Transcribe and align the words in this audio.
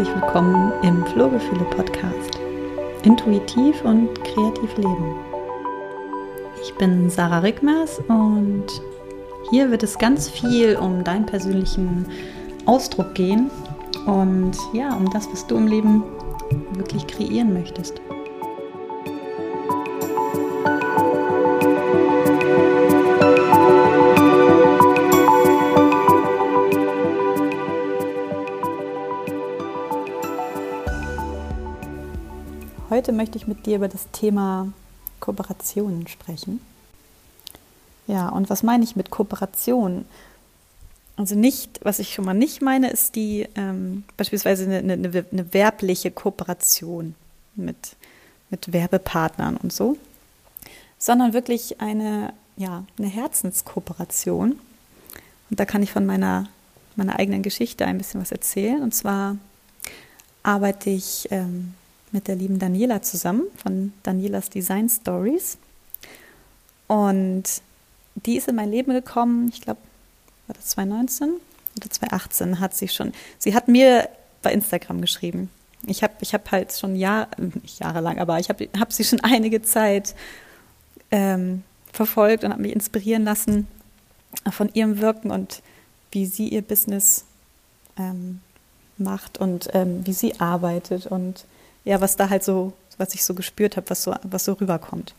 herzlich 0.00 0.22
willkommen 0.22 0.72
im 0.82 1.04
Flohgefühle 1.08 1.64
Podcast. 1.76 2.38
Intuitiv 3.02 3.84
und 3.84 4.08
kreativ 4.24 4.74
leben. 4.78 5.14
Ich 6.62 6.74
bin 6.76 7.10
Sarah 7.10 7.40
Rickmers 7.40 7.98
und 8.08 8.64
hier 9.50 9.70
wird 9.70 9.82
es 9.82 9.98
ganz 9.98 10.30
viel 10.30 10.76
um 10.76 11.04
deinen 11.04 11.26
persönlichen 11.26 12.06
Ausdruck 12.64 13.14
gehen 13.14 13.50
und 14.06 14.56
ja, 14.72 14.96
um 14.96 15.10
das, 15.10 15.30
was 15.30 15.46
du 15.46 15.58
im 15.58 15.66
Leben 15.66 16.02
wirklich 16.72 17.06
kreieren 17.06 17.52
möchtest. 17.52 17.99
Mit 33.50 33.66
dir 33.66 33.76
über 33.76 33.88
das 33.88 34.06
Thema 34.12 34.72
Kooperationen 35.18 36.06
sprechen. 36.06 36.60
Ja, 38.06 38.28
und 38.28 38.48
was 38.48 38.62
meine 38.62 38.84
ich 38.84 38.96
mit 38.96 39.10
Kooperation? 39.10 40.04
Also 41.16 41.34
nicht, 41.34 41.80
was 41.82 41.98
ich 41.98 42.14
schon 42.14 42.24
mal 42.24 42.32
nicht 42.32 42.62
meine, 42.62 42.90
ist 42.90 43.16
die 43.16 43.46
ähm, 43.56 44.04
beispielsweise 44.16 44.64
eine, 44.64 44.78
eine, 44.78 45.24
eine, 45.30 45.52
werbliche 45.52 46.10
Kooperation 46.10 47.14
mit, 47.56 47.96
mit 48.50 48.72
Werbepartnern 48.72 49.56
und 49.56 49.72
so, 49.72 49.98
sondern 50.96 51.32
wirklich 51.32 51.80
eine, 51.80 52.32
ja, 52.56 52.84
eine 52.98 53.08
Herzenskooperation. 53.08 54.58
Und 55.50 55.60
da 55.60 55.64
kann 55.64 55.82
ich 55.82 55.92
von 55.92 56.06
meiner, 56.06 56.48
meiner 56.94 57.18
eigenen 57.18 57.42
Geschichte 57.42 57.84
ein 57.84 57.98
bisschen 57.98 58.20
was 58.20 58.32
erzählen. 58.32 58.80
Und 58.80 58.94
zwar 58.94 59.36
arbeite 60.42 60.88
ich 60.88 61.28
ähm, 61.30 61.74
mit 62.12 62.28
der 62.28 62.36
lieben 62.36 62.58
Daniela 62.58 63.02
zusammen 63.02 63.44
von 63.56 63.92
Danielas 64.02 64.50
Design 64.50 64.88
Stories. 64.88 65.58
Und 66.86 67.44
die 68.14 68.36
ist 68.36 68.48
in 68.48 68.56
mein 68.56 68.70
Leben 68.70 68.92
gekommen, 68.92 69.48
ich 69.52 69.60
glaube, 69.60 69.80
war 70.46 70.56
das 70.56 70.68
2019 70.68 71.34
oder 71.76 71.90
2018 71.90 72.60
hat 72.60 72.74
sie 72.74 72.88
schon. 72.88 73.12
Sie 73.38 73.54
hat 73.54 73.68
mir 73.68 74.08
bei 74.42 74.52
Instagram 74.52 75.00
geschrieben. 75.00 75.50
Ich 75.86 76.02
habe 76.02 76.14
ich 76.20 76.34
hab 76.34 76.50
halt 76.50 76.72
schon 76.72 76.96
Jahr, 76.96 77.28
nicht 77.62 77.80
jahrelang, 77.80 78.18
aber 78.18 78.38
ich 78.38 78.48
habe 78.48 78.68
hab 78.78 78.92
sie 78.92 79.04
schon 79.04 79.20
einige 79.22 79.62
Zeit 79.62 80.14
ähm, 81.10 81.62
verfolgt 81.92 82.44
und 82.44 82.52
habe 82.52 82.62
mich 82.62 82.72
inspirieren 82.72 83.24
lassen 83.24 83.66
von 84.50 84.70
ihrem 84.74 85.00
Wirken 85.00 85.30
und 85.30 85.62
wie 86.12 86.26
sie 86.26 86.48
ihr 86.48 86.62
Business 86.62 87.24
ähm, 87.96 88.40
macht 88.96 89.38
und 89.38 89.68
ähm, 89.72 90.06
wie 90.06 90.12
sie 90.12 90.40
arbeitet 90.40 91.06
und 91.06 91.44
ja, 91.84 92.00
was 92.00 92.16
da 92.16 92.30
halt 92.30 92.44
so, 92.44 92.72
was 92.98 93.14
ich 93.14 93.24
so 93.24 93.34
gespürt 93.34 93.76
habe, 93.76 93.88
was 93.90 94.02
so, 94.02 94.14
was 94.22 94.44
so 94.44 94.52
rüberkommt. 94.54 95.14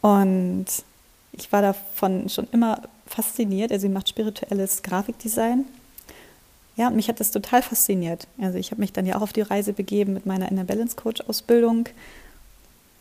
Und 0.00 0.66
ich 1.32 1.50
war 1.52 1.62
davon 1.62 2.28
schon 2.28 2.48
immer 2.52 2.82
fasziniert. 3.06 3.72
Also 3.72 3.86
sie 3.86 3.92
macht 3.92 4.08
spirituelles 4.08 4.82
Grafikdesign. 4.82 5.64
Ja, 6.76 6.88
und 6.88 6.96
mich 6.96 7.08
hat 7.08 7.20
das 7.20 7.30
total 7.30 7.62
fasziniert. 7.62 8.26
Also 8.40 8.58
ich 8.58 8.70
habe 8.70 8.80
mich 8.80 8.92
dann 8.92 9.06
ja 9.06 9.16
auch 9.16 9.22
auf 9.22 9.32
die 9.32 9.42
Reise 9.42 9.72
begeben 9.72 10.14
mit 10.14 10.26
meiner 10.26 10.50
Inner 10.50 10.64
Balance 10.64 10.96
Coach 10.96 11.20
Ausbildung, 11.28 11.88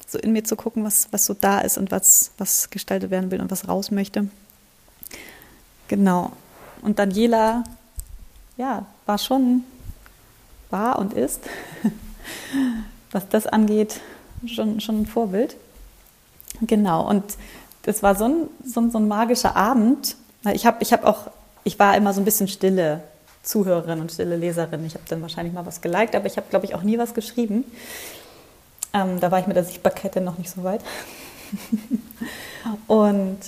so 0.08 0.19
in 0.19 0.34
mir 0.34 0.44
zu 0.44 0.58
gucken, 0.58 0.84
was, 0.84 1.08
was 1.12 1.25
so 1.25 1.34
da 1.34 1.59
ist 1.59 1.78
und 1.78 1.89
was, 1.89 2.31
was 2.38 2.69
gestaltet 2.69 3.12
werden 3.12 3.31
will 3.31 3.39
und 3.39 3.50
was 3.50 3.67
raus 3.67 3.92
möchte. 3.92 4.28
Genau. 5.88 6.34
Und 6.81 7.00
Daniela, 7.00 7.64
ja, 8.57 8.85
war 9.06 9.18
schon, 9.18 9.63
war 10.69 11.00
und 11.00 11.13
ist 11.13 11.41
was 13.11 13.27
das 13.29 13.47
angeht, 13.47 13.99
schon, 14.45 14.79
schon 14.79 15.01
ein 15.01 15.05
Vorbild. 15.05 15.55
Genau, 16.61 17.07
und 17.07 17.23
das 17.83 18.03
war 18.03 18.15
so 18.15 18.25
ein, 18.25 18.47
so 18.63 18.81
ein, 18.81 18.91
so 18.91 18.99
ein 18.99 19.07
magischer 19.07 19.55
Abend. 19.55 20.15
Ich 20.53 20.65
habe 20.65 20.77
ich 20.81 20.93
hab 20.93 21.05
auch, 21.05 21.31
ich 21.63 21.79
war 21.79 21.95
immer 21.97 22.13
so 22.13 22.21
ein 22.21 22.25
bisschen 22.25 22.47
stille 22.47 23.01
Zuhörerin 23.43 24.01
und 24.01 24.11
stille 24.11 24.35
Leserin. 24.35 24.85
Ich 24.85 24.93
habe 24.93 25.03
dann 25.09 25.21
wahrscheinlich 25.21 25.53
mal 25.53 25.65
was 25.65 25.81
geliked, 25.81 26.15
aber 26.15 26.27
ich 26.27 26.37
habe, 26.37 26.47
glaube 26.49 26.65
ich, 26.65 26.75
auch 26.75 26.83
nie 26.83 26.97
was 26.97 27.13
geschrieben. 27.13 27.65
Ähm, 28.93 29.19
da 29.19 29.31
war 29.31 29.39
ich 29.39 29.47
mit 29.47 29.55
der 29.55 29.63
Sichtbarkeit 29.63 30.15
dann 30.15 30.25
noch 30.25 30.38
nicht 30.38 30.49
so 30.49 30.63
weit. 30.63 30.81
und 32.88 33.39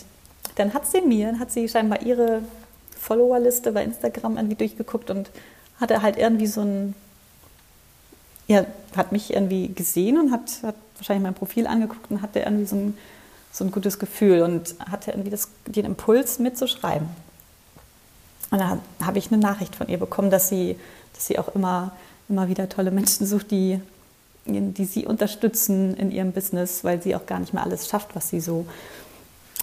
dann 0.56 0.74
hat 0.74 0.88
sie 0.88 1.02
mir, 1.02 1.40
hat 1.40 1.52
sie 1.52 1.68
scheinbar 1.68 2.02
ihre 2.02 2.42
Followerliste 3.00 3.72
bei 3.72 3.84
Instagram 3.84 4.38
irgendwie 4.38 4.56
durchgeguckt 4.56 5.10
und 5.10 5.30
hatte 5.80 6.02
halt 6.02 6.18
irgendwie 6.18 6.48
so 6.48 6.62
ein 6.62 6.96
ja, 8.48 8.66
hat 8.96 9.12
mich 9.12 9.34
irgendwie 9.34 9.74
gesehen 9.74 10.20
und 10.20 10.32
hat, 10.32 10.64
hat 10.64 10.76
wahrscheinlich 10.98 11.24
mein 11.24 11.34
Profil 11.34 11.68
angeguckt 11.68 12.12
und 12.12 12.22
hatte 12.22 12.40
irgendwie 12.40 12.66
so 12.66 12.76
ein, 12.76 12.98
so 13.52 13.64
ein 13.64 13.72
gutes 13.72 14.00
Gefühl 14.00 14.42
und 14.42 14.76
hatte 14.80 15.12
irgendwie 15.12 15.30
das, 15.30 15.50
den 15.66 15.86
Impuls 15.86 16.40
mitzuschreiben. 16.40 17.08
Und 18.52 18.60
da 18.60 18.78
habe 19.04 19.18
ich 19.18 19.32
eine 19.32 19.42
Nachricht 19.42 19.76
von 19.76 19.88
ihr 19.88 19.98
bekommen, 19.98 20.30
dass 20.30 20.50
sie, 20.50 20.76
dass 21.14 21.28
sie 21.28 21.40
auch 21.40 21.56
immer, 21.56 21.92
immer 22.30 22.48
wieder 22.50 22.70
tolle 22.70 22.92
Menschen 22.92 23.26
sucht, 23.26 23.52
die, 23.52 23.80
die 24.46 24.86
sie 24.86 25.06
unterstützen 25.06 25.96
in 25.96 26.12
ihrem 26.12 26.34
Business, 26.34 26.84
weil 26.84 27.02
sie 27.02 27.16
auch 27.16 27.26
gar 27.26 27.40
nicht 27.40 27.54
mehr 27.54 27.64
alles 27.64 27.88
schafft, 27.88 28.16
was 28.16 28.30
sie 28.30 28.42
so 28.42 28.66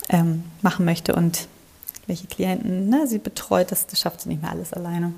ähm, 0.09 0.45
machen 0.63 0.85
möchte 0.85 1.15
und 1.15 1.47
welche 2.07 2.27
Klienten 2.27 2.89
ne, 2.89 3.07
sie 3.07 3.19
betreut, 3.19 3.71
das, 3.71 3.87
das 3.87 4.01
schafft 4.01 4.23
sie 4.23 4.31
nicht 4.31 4.43
mehr 4.43 4.51
alles 4.51 4.73
alleine. 4.73 5.13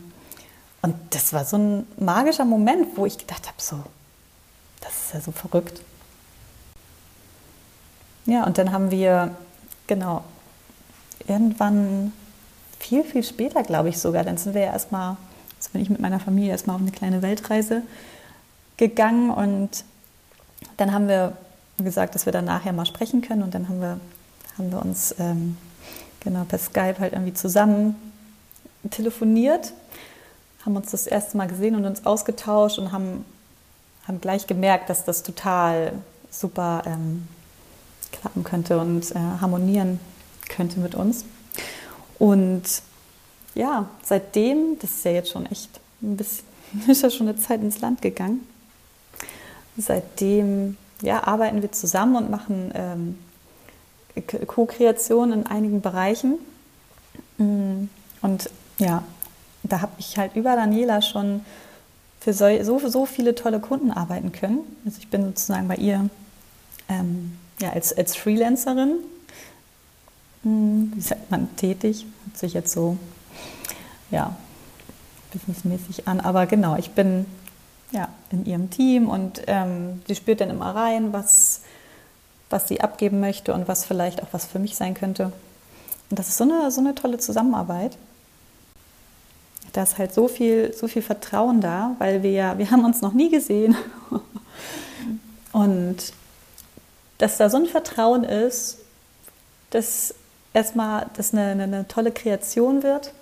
Und 0.82 0.97
das 1.10 1.32
war 1.32 1.44
so 1.44 1.56
ein 1.56 1.87
magischer 1.97 2.44
Moment, 2.44 2.97
wo 2.97 3.06
ich 3.06 3.16
gedacht 3.16 3.47
habe, 3.47 3.56
so, 3.59 3.78
das 4.81 4.91
ist 4.91 5.15
ja 5.15 5.20
so 5.20 5.31
verrückt. 5.31 5.81
Ja, 8.26 8.44
und 8.44 8.59
dann 8.59 8.72
haben 8.72 8.91
wir, 8.91 9.34
genau, 9.87 10.25
irgendwann 11.26 12.12
viel, 12.78 13.04
viel 13.04 13.22
später, 13.22 13.62
glaube 13.62 13.88
ich 13.88 13.98
sogar, 13.98 14.25
dann 14.25 14.37
sind 14.37 14.54
wir 14.54 14.62
ja 14.62 14.72
erstmal, 14.72 15.16
also 15.56 15.71
bin 15.72 15.82
ich 15.82 15.91
mit 15.91 16.00
meiner 16.00 16.19
Familie 16.19 16.50
erstmal 16.50 16.76
auf 16.76 16.82
eine 16.82 16.91
kleine 16.91 17.22
Weltreise 17.22 17.82
gegangen 18.76 19.31
und 19.31 19.84
dann 20.76 20.92
haben 20.92 21.06
wir 21.06 21.37
gesagt, 21.78 22.15
dass 22.15 22.26
wir 22.26 22.32
dann 22.32 22.44
nachher 22.44 22.72
mal 22.72 22.87
sprechen 22.87 23.22
können 23.22 23.42
und 23.42 23.54
dann 23.54 23.69
haben 23.69 23.81
wir, 23.81 24.00
haben 24.59 24.72
wir 24.72 24.82
uns 24.82 25.15
ähm, 25.19 25.56
genau 26.21 26.44
per 26.44 26.59
Skype 26.59 26.97
halt 26.98 27.12
irgendwie 27.12 27.34
zusammen 27.34 27.94
telefoniert 28.91 29.72
haben 30.65 30.77
uns 30.77 30.91
das 30.91 31.06
erste 31.06 31.37
Mal 31.37 31.49
gesehen 31.49 31.75
und 31.75 31.84
uns 31.84 32.06
ausgetauscht 32.06 32.78
und 32.78 32.93
haben, 32.93 33.25
haben 34.06 34.21
gleich 34.21 34.47
gemerkt, 34.47 34.91
dass 34.91 35.05
das 35.05 35.23
total 35.23 35.93
super 36.31 36.83
ähm, 36.87 37.27
klappen 38.12 38.45
könnte 38.45 38.78
und 38.78 39.11
äh, 39.12 39.19
harmonieren 39.41 40.01
könnte 40.49 40.81
mit 40.81 40.95
uns. 40.95 41.25
Und 42.19 42.62
ja, 43.55 43.89
seitdem, 44.05 44.78
das 44.78 44.91
ist 44.91 45.05
ja 45.05 45.11
jetzt 45.12 45.31
schon 45.31 45.47
echt 45.47 45.81
ein 46.03 46.17
bisschen, 46.17 46.45
ist 46.87 47.03
ja 47.03 47.11
schon 47.11 47.28
eine 47.28 47.39
Zeit 47.39 47.61
ins 47.61 47.81
Land 47.81 48.03
gegangen. 48.03 48.47
Seitdem 49.77 50.77
ja, 51.01 51.27
arbeiten 51.27 51.62
wir 51.62 51.72
zusammen 51.72 52.17
und 52.17 52.31
machen 52.31 52.72
ähm, 52.75 53.19
Co-Kreation 54.47 55.33
in 55.33 55.47
einigen 55.47 55.81
Bereichen. 55.81 56.39
Mm, 57.39 57.89
und 58.21 58.51
ja, 58.78 59.03
da 59.72 59.81
habe 59.81 59.93
ich 59.97 60.19
halt 60.19 60.37
über 60.37 60.55
Daniela 60.55 61.00
schon 61.00 61.41
für 62.21 62.34
so, 62.34 62.47
so, 62.62 62.78
so 62.88 63.06
viele 63.06 63.34
tolle 63.34 63.59
Kunden 63.59 63.91
arbeiten 63.91 64.31
können. 64.31 64.59
Also 64.84 64.99
ich 65.00 65.09
bin 65.09 65.25
sozusagen 65.25 65.66
bei 65.66 65.77
ihr 65.77 66.10
ähm, 66.91 67.38
ja, 67.59 67.71
als, 67.71 67.97
als 67.97 68.15
Freelancerin, 68.15 68.98
hm, 70.42 70.92
wie 70.95 71.01
sagt 71.01 71.30
man, 71.30 71.57
tätig, 71.57 72.04
hört 72.27 72.36
sich 72.36 72.53
jetzt 72.53 72.72
so, 72.72 72.98
ja, 74.10 74.36
businessmäßig 75.33 76.07
an. 76.07 76.21
Aber 76.21 76.45
genau, 76.45 76.77
ich 76.77 76.91
bin 76.91 77.24
ja, 77.92 78.09
in 78.30 78.45
ihrem 78.45 78.69
Team 78.69 79.09
und 79.09 79.41
ähm, 79.47 80.03
sie 80.07 80.15
spürt 80.15 80.42
dann 80.42 80.51
immer 80.51 80.74
rein, 80.74 81.15
was, 81.15 81.63
was 82.51 82.69
sie 82.69 82.83
abgeben 82.83 83.21
möchte 83.21 83.54
und 83.54 83.69
was 83.69 83.86
vielleicht 83.86 84.22
auch 84.22 84.28
was 84.33 84.45
für 84.45 84.59
mich 84.59 84.77
sein 84.77 84.92
könnte. 84.92 85.33
Und 86.10 86.19
das 86.19 86.28
ist 86.28 86.36
so 86.36 86.45
eine, 86.45 86.71
so 86.71 86.80
eine 86.80 86.95
tolle 86.95 87.16
Zusammenarbeit 87.16 87.97
da 89.72 89.83
ist 89.83 89.98
halt 89.98 90.13
so 90.13 90.28
viel, 90.28 90.74
so 90.74 90.86
viel 90.86 91.03
Vertrauen 91.03 91.60
da, 91.60 91.97
weil 91.98 92.22
wir 92.22 92.30
ja, 92.30 92.59
wir 92.59 92.71
haben 92.71 92.84
uns 92.84 93.01
noch 93.01 93.13
nie 93.13 93.30
gesehen. 93.30 93.77
Und 95.53 96.13
dass 97.19 97.36
da 97.36 97.48
so 97.48 97.57
ein 97.57 97.66
Vertrauen 97.66 98.24
ist, 98.24 98.78
dass 99.71 100.15
erstmal 100.53 101.07
das 101.16 101.33
eine, 101.33 101.47
eine, 101.47 101.63
eine, 101.65 101.89
tolle 101.89 102.10
Kreation 102.10 102.83
wird 102.83 103.13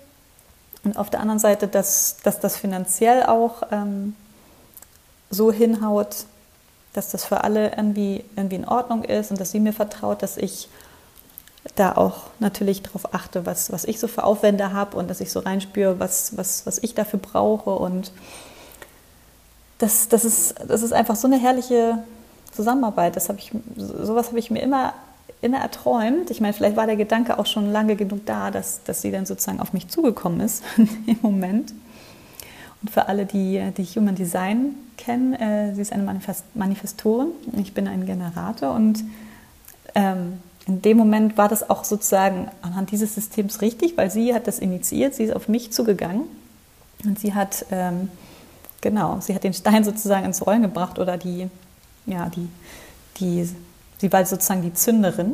und 0.83 0.97
auf 0.97 1.09
der 1.09 1.19
anderen 1.19 1.39
Seite, 1.39 1.67
dass, 1.67 2.17
dass 2.23 2.39
das 2.39 2.57
finanziell 2.57 3.23
auch 3.23 3.63
ähm, 3.71 4.15
so 5.29 5.51
hinhaut, 5.51 6.25
dass 6.93 7.11
das 7.11 7.25
für 7.25 7.43
alle 7.43 7.75
irgendwie, 7.75 8.25
irgendwie 8.35 8.55
in 8.55 8.67
Ordnung 8.67 9.03
ist 9.03 9.31
und 9.31 9.39
dass 9.39 9.51
sie 9.51 9.59
mir 9.59 9.73
vertraut, 9.73 10.23
dass 10.23 10.37
ich 10.37 10.67
da 11.75 11.93
auch 11.93 12.23
natürlich 12.39 12.81
darauf 12.81 13.13
achte, 13.13 13.45
was, 13.45 13.71
was 13.71 13.85
ich 13.85 13.99
so 13.99 14.07
für 14.07 14.23
Aufwände 14.23 14.73
habe 14.73 14.97
und 14.97 15.09
dass 15.09 15.21
ich 15.21 15.31
so 15.31 15.39
reinspüre, 15.39 15.99
was, 15.99 16.35
was, 16.37 16.65
was 16.65 16.79
ich 16.79 16.95
dafür 16.95 17.19
brauche. 17.19 17.69
Und 17.71 18.11
das, 19.77 20.09
das, 20.09 20.25
ist, 20.25 20.55
das 20.67 20.81
ist 20.81 20.91
einfach 20.91 21.15
so 21.15 21.27
eine 21.27 21.39
herrliche 21.39 21.99
Zusammenarbeit. 22.51 23.15
Das 23.15 23.29
habe 23.29 23.39
ich, 23.39 23.51
sowas 23.75 24.27
habe 24.27 24.39
ich 24.39 24.49
mir 24.49 24.61
immer, 24.61 24.93
immer 25.41 25.59
erträumt. 25.59 26.31
Ich 26.31 26.41
meine, 26.41 26.53
vielleicht 26.53 26.77
war 26.77 26.87
der 26.87 26.95
Gedanke 26.95 27.37
auch 27.37 27.45
schon 27.45 27.71
lange 27.71 27.95
genug 27.95 28.25
da, 28.25 28.49
dass, 28.49 28.83
dass 28.83 29.01
sie 29.01 29.11
dann 29.11 29.27
sozusagen 29.27 29.59
auf 29.59 29.71
mich 29.71 29.87
zugekommen 29.87 30.39
ist 30.41 30.63
im 30.77 31.19
Moment. 31.21 31.73
Und 32.81 32.89
für 32.89 33.07
alle, 33.07 33.27
die, 33.27 33.71
die 33.77 33.83
Human 33.83 34.15
Design 34.15 34.75
kennen, 34.97 35.33
äh, 35.35 35.75
sie 35.75 35.81
ist 35.81 35.93
eine 35.93 36.01
Manifest 36.01 36.43
Manifestorin. 36.55 37.29
Ich 37.57 37.75
bin 37.75 37.87
ein 37.87 38.07
Generator 38.07 38.73
und 38.73 39.03
ähm, 39.93 40.39
in 40.67 40.81
dem 40.81 40.97
Moment 40.97 41.37
war 41.37 41.49
das 41.49 41.69
auch 41.69 41.83
sozusagen 41.83 42.49
anhand 42.61 42.91
dieses 42.91 43.15
Systems 43.15 43.61
richtig, 43.61 43.97
weil 43.97 44.11
sie 44.11 44.33
hat 44.33 44.47
das 44.47 44.59
initiiert, 44.59 45.15
sie 45.15 45.23
ist 45.23 45.35
auf 45.35 45.47
mich 45.47 45.71
zugegangen 45.71 46.23
und 47.03 47.19
sie 47.19 47.33
hat, 47.33 47.65
ähm, 47.71 48.09
genau, 48.81 49.19
sie 49.21 49.33
hat 49.33 49.43
den 49.43 49.53
Stein 49.53 49.83
sozusagen 49.83 50.25
ins 50.25 50.45
Rollen 50.45 50.61
gebracht 50.61 50.99
oder 50.99 51.17
die, 51.17 51.49
ja, 52.05 52.29
die, 52.29 52.47
die, 53.17 53.49
sie 53.97 54.13
war 54.13 54.25
sozusagen 54.25 54.61
die 54.61 54.73
Zünderin 54.73 55.33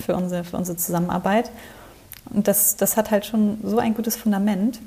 für 0.00 0.16
unsere, 0.16 0.44
für 0.44 0.56
unsere 0.56 0.76
Zusammenarbeit. 0.76 1.50
Und 2.30 2.48
das, 2.48 2.76
das 2.76 2.96
hat 2.96 3.10
halt 3.10 3.26
schon 3.26 3.58
so 3.62 3.78
ein 3.78 3.94
gutes 3.94 4.16
Fundament. 4.16 4.80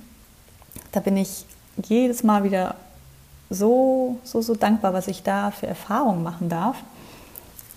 Da 0.92 1.00
bin 1.00 1.18
ich 1.18 1.46
jedes 1.88 2.24
Mal 2.24 2.44
wieder 2.44 2.76
so, 3.50 4.20
so, 4.24 4.42
so 4.42 4.54
dankbar, 4.54 4.94
was 4.94 5.08
ich 5.08 5.24
da 5.24 5.52
für 5.52 5.68
Erfahrungen 5.68 6.24
machen 6.24 6.50
darf 6.50 6.78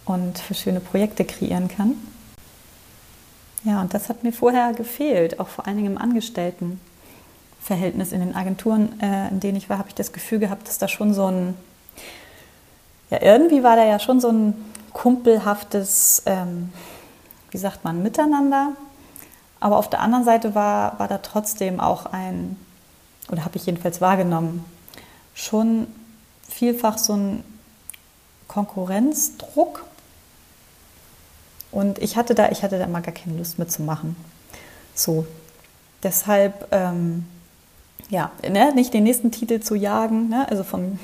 und 0.06 0.38
für 0.38 0.54
schöne 0.54 0.80
Projekte 0.80 1.24
kreieren 1.24 1.68
kann. 1.68 1.96
Ja, 3.64 3.80
und 3.80 3.94
das 3.94 4.10
hat 4.10 4.24
mir 4.24 4.32
vorher 4.32 4.74
gefehlt, 4.74 5.40
auch 5.40 5.48
vor 5.48 5.66
allen 5.66 5.78
Dingen 5.78 5.92
im 5.92 5.98
Angestelltenverhältnis 5.98 8.12
in 8.12 8.20
den 8.20 8.36
Agenturen, 8.36 9.00
äh, 9.00 9.28
in 9.28 9.40
denen 9.40 9.56
ich 9.56 9.70
war, 9.70 9.78
habe 9.78 9.88
ich 9.88 9.94
das 9.94 10.12
Gefühl 10.12 10.38
gehabt, 10.38 10.68
dass 10.68 10.76
da 10.76 10.86
schon 10.86 11.14
so 11.14 11.24
ein, 11.26 11.54
ja, 13.08 13.22
irgendwie 13.22 13.62
war 13.62 13.76
da 13.76 13.84
ja 13.84 13.98
schon 13.98 14.20
so 14.20 14.28
ein 14.28 14.52
kumpelhaftes, 14.92 16.24
ähm, 16.26 16.74
wie 17.50 17.58
sagt 17.58 17.84
man, 17.84 18.02
Miteinander. 18.02 18.72
Aber 19.60 19.78
auf 19.78 19.88
der 19.88 20.00
anderen 20.00 20.26
Seite 20.26 20.54
war, 20.54 20.98
war 20.98 21.08
da 21.08 21.16
trotzdem 21.18 21.80
auch 21.80 22.04
ein, 22.04 22.58
oder 23.30 23.46
habe 23.46 23.56
ich 23.56 23.64
jedenfalls 23.64 24.02
wahrgenommen, 24.02 24.62
schon 25.34 25.86
vielfach 26.46 26.98
so 26.98 27.14
ein 27.14 27.42
Konkurrenzdruck 28.46 29.86
und 31.74 31.98
ich 31.98 32.16
hatte 32.16 32.34
da, 32.34 32.50
ich 32.50 32.62
hatte 32.62 32.78
da 32.78 32.86
mal 32.86 33.02
gar 33.02 33.14
keine 33.14 33.36
Lust 33.36 33.58
mitzumachen. 33.58 34.16
So. 34.94 35.26
Deshalb, 36.02 36.68
ähm, 36.70 37.26
ja, 38.10 38.30
ne, 38.48 38.72
nicht 38.74 38.94
den 38.94 39.04
nächsten 39.04 39.30
Titel 39.30 39.60
zu 39.60 39.74
jagen, 39.74 40.28
ne, 40.28 40.46
also 40.48 40.62
vom 40.62 40.98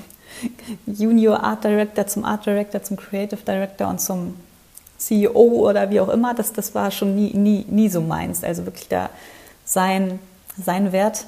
Junior 0.86 1.42
Art 1.42 1.64
Director 1.64 2.06
zum 2.06 2.24
Art 2.24 2.46
Director, 2.46 2.82
zum 2.82 2.96
Creative 2.96 3.40
Director 3.40 3.88
und 3.88 4.00
zum 4.00 4.36
CEO 4.98 5.68
oder 5.68 5.90
wie 5.90 6.00
auch 6.00 6.10
immer, 6.10 6.34
das, 6.34 6.52
das 6.52 6.74
war 6.74 6.90
schon 6.90 7.16
nie, 7.16 7.34
nie, 7.34 7.64
nie 7.68 7.88
so 7.88 8.00
meins. 8.00 8.44
Also 8.44 8.66
wirklich 8.66 8.88
da 8.88 9.10
sein, 9.64 10.18
sein 10.62 10.92
Wert 10.92 11.26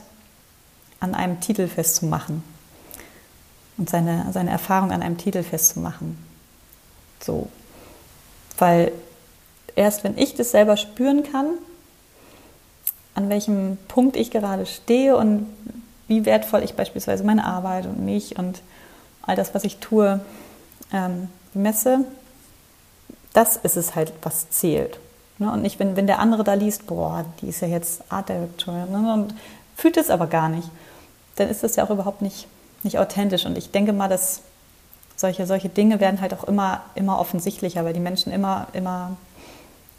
an 1.01 1.15
einem 1.15 1.41
Titel 1.41 1.67
festzumachen 1.67 2.45
und 3.79 3.91
seine, 3.91 4.27
seine 4.33 4.51
Erfahrung 4.51 4.93
an 4.93 5.03
einem 5.03 5.17
Titel 5.17 5.43
festzumachen. 5.43 6.17
So. 7.21 7.49
Weil 8.59 8.93
erst 9.77 10.05
wenn 10.05 10.17
ich 10.19 10.35
das 10.35 10.51
selber 10.51 10.77
spüren 10.77 11.23
kann, 11.23 11.47
an 13.15 13.29
welchem 13.29 13.79
Punkt 13.89 14.17
ich 14.17 14.31
gerade 14.31 14.67
stehe 14.67 15.17
und 15.17 15.47
wie 16.09 16.25
wertvoll 16.25 16.63
ich 16.63 16.75
beispielsweise 16.75 17.25
meine 17.25 17.45
Arbeit 17.45 17.87
und 17.87 18.05
mich 18.05 18.39
und 18.39 18.63
all 19.23 19.37
das, 19.37 19.55
was 19.55 19.65
ich 19.65 19.79
tue, 19.79 20.21
ähm, 20.93 21.29
messe, 21.55 22.05
das 23.33 23.57
ist 23.57 23.77
es 23.77 23.95
halt, 23.95 24.13
was 24.23 24.51
zählt. 24.51 24.99
Ne? 25.39 25.51
Und 25.51 25.63
nicht, 25.63 25.79
wenn, 25.79 25.97
wenn 25.97 26.07
der 26.07 26.19
andere 26.19 26.45
da 26.45 26.55
liest, 26.55 26.87
boah, 26.87 27.25
die 27.41 27.49
ist 27.49 27.61
ja 27.61 27.69
jetzt 27.69 28.03
Art 28.11 28.29
Director 28.29 28.87
ne? 28.87 29.13
und 29.13 29.35
fühlt 29.77 29.97
es 29.97 30.11
aber 30.11 30.27
gar 30.27 30.49
nicht, 30.49 30.69
dann 31.37 31.49
ist 31.49 31.63
das 31.63 31.77
ja 31.77 31.85
auch 31.85 31.91
überhaupt 31.91 32.23
nicht, 32.23 32.47
nicht 32.83 32.99
authentisch. 32.99 33.47
Und 33.47 33.57
ich 33.57 33.71
denke 33.71 33.93
mal, 33.93 34.09
dass 34.09 34.43
solche, 35.17 35.47
solche 35.47 35.69
Dinge 35.69 36.01
werden 36.01 36.21
halt 36.21 36.35
auch 36.35 36.45
immer, 36.45 36.83
immer 36.95 37.19
offensichtlicher, 37.19 37.85
weil 37.85 37.95
die 37.95 38.01
Menschen 38.01 38.33
immer, 38.33 38.67
immer 38.73 39.17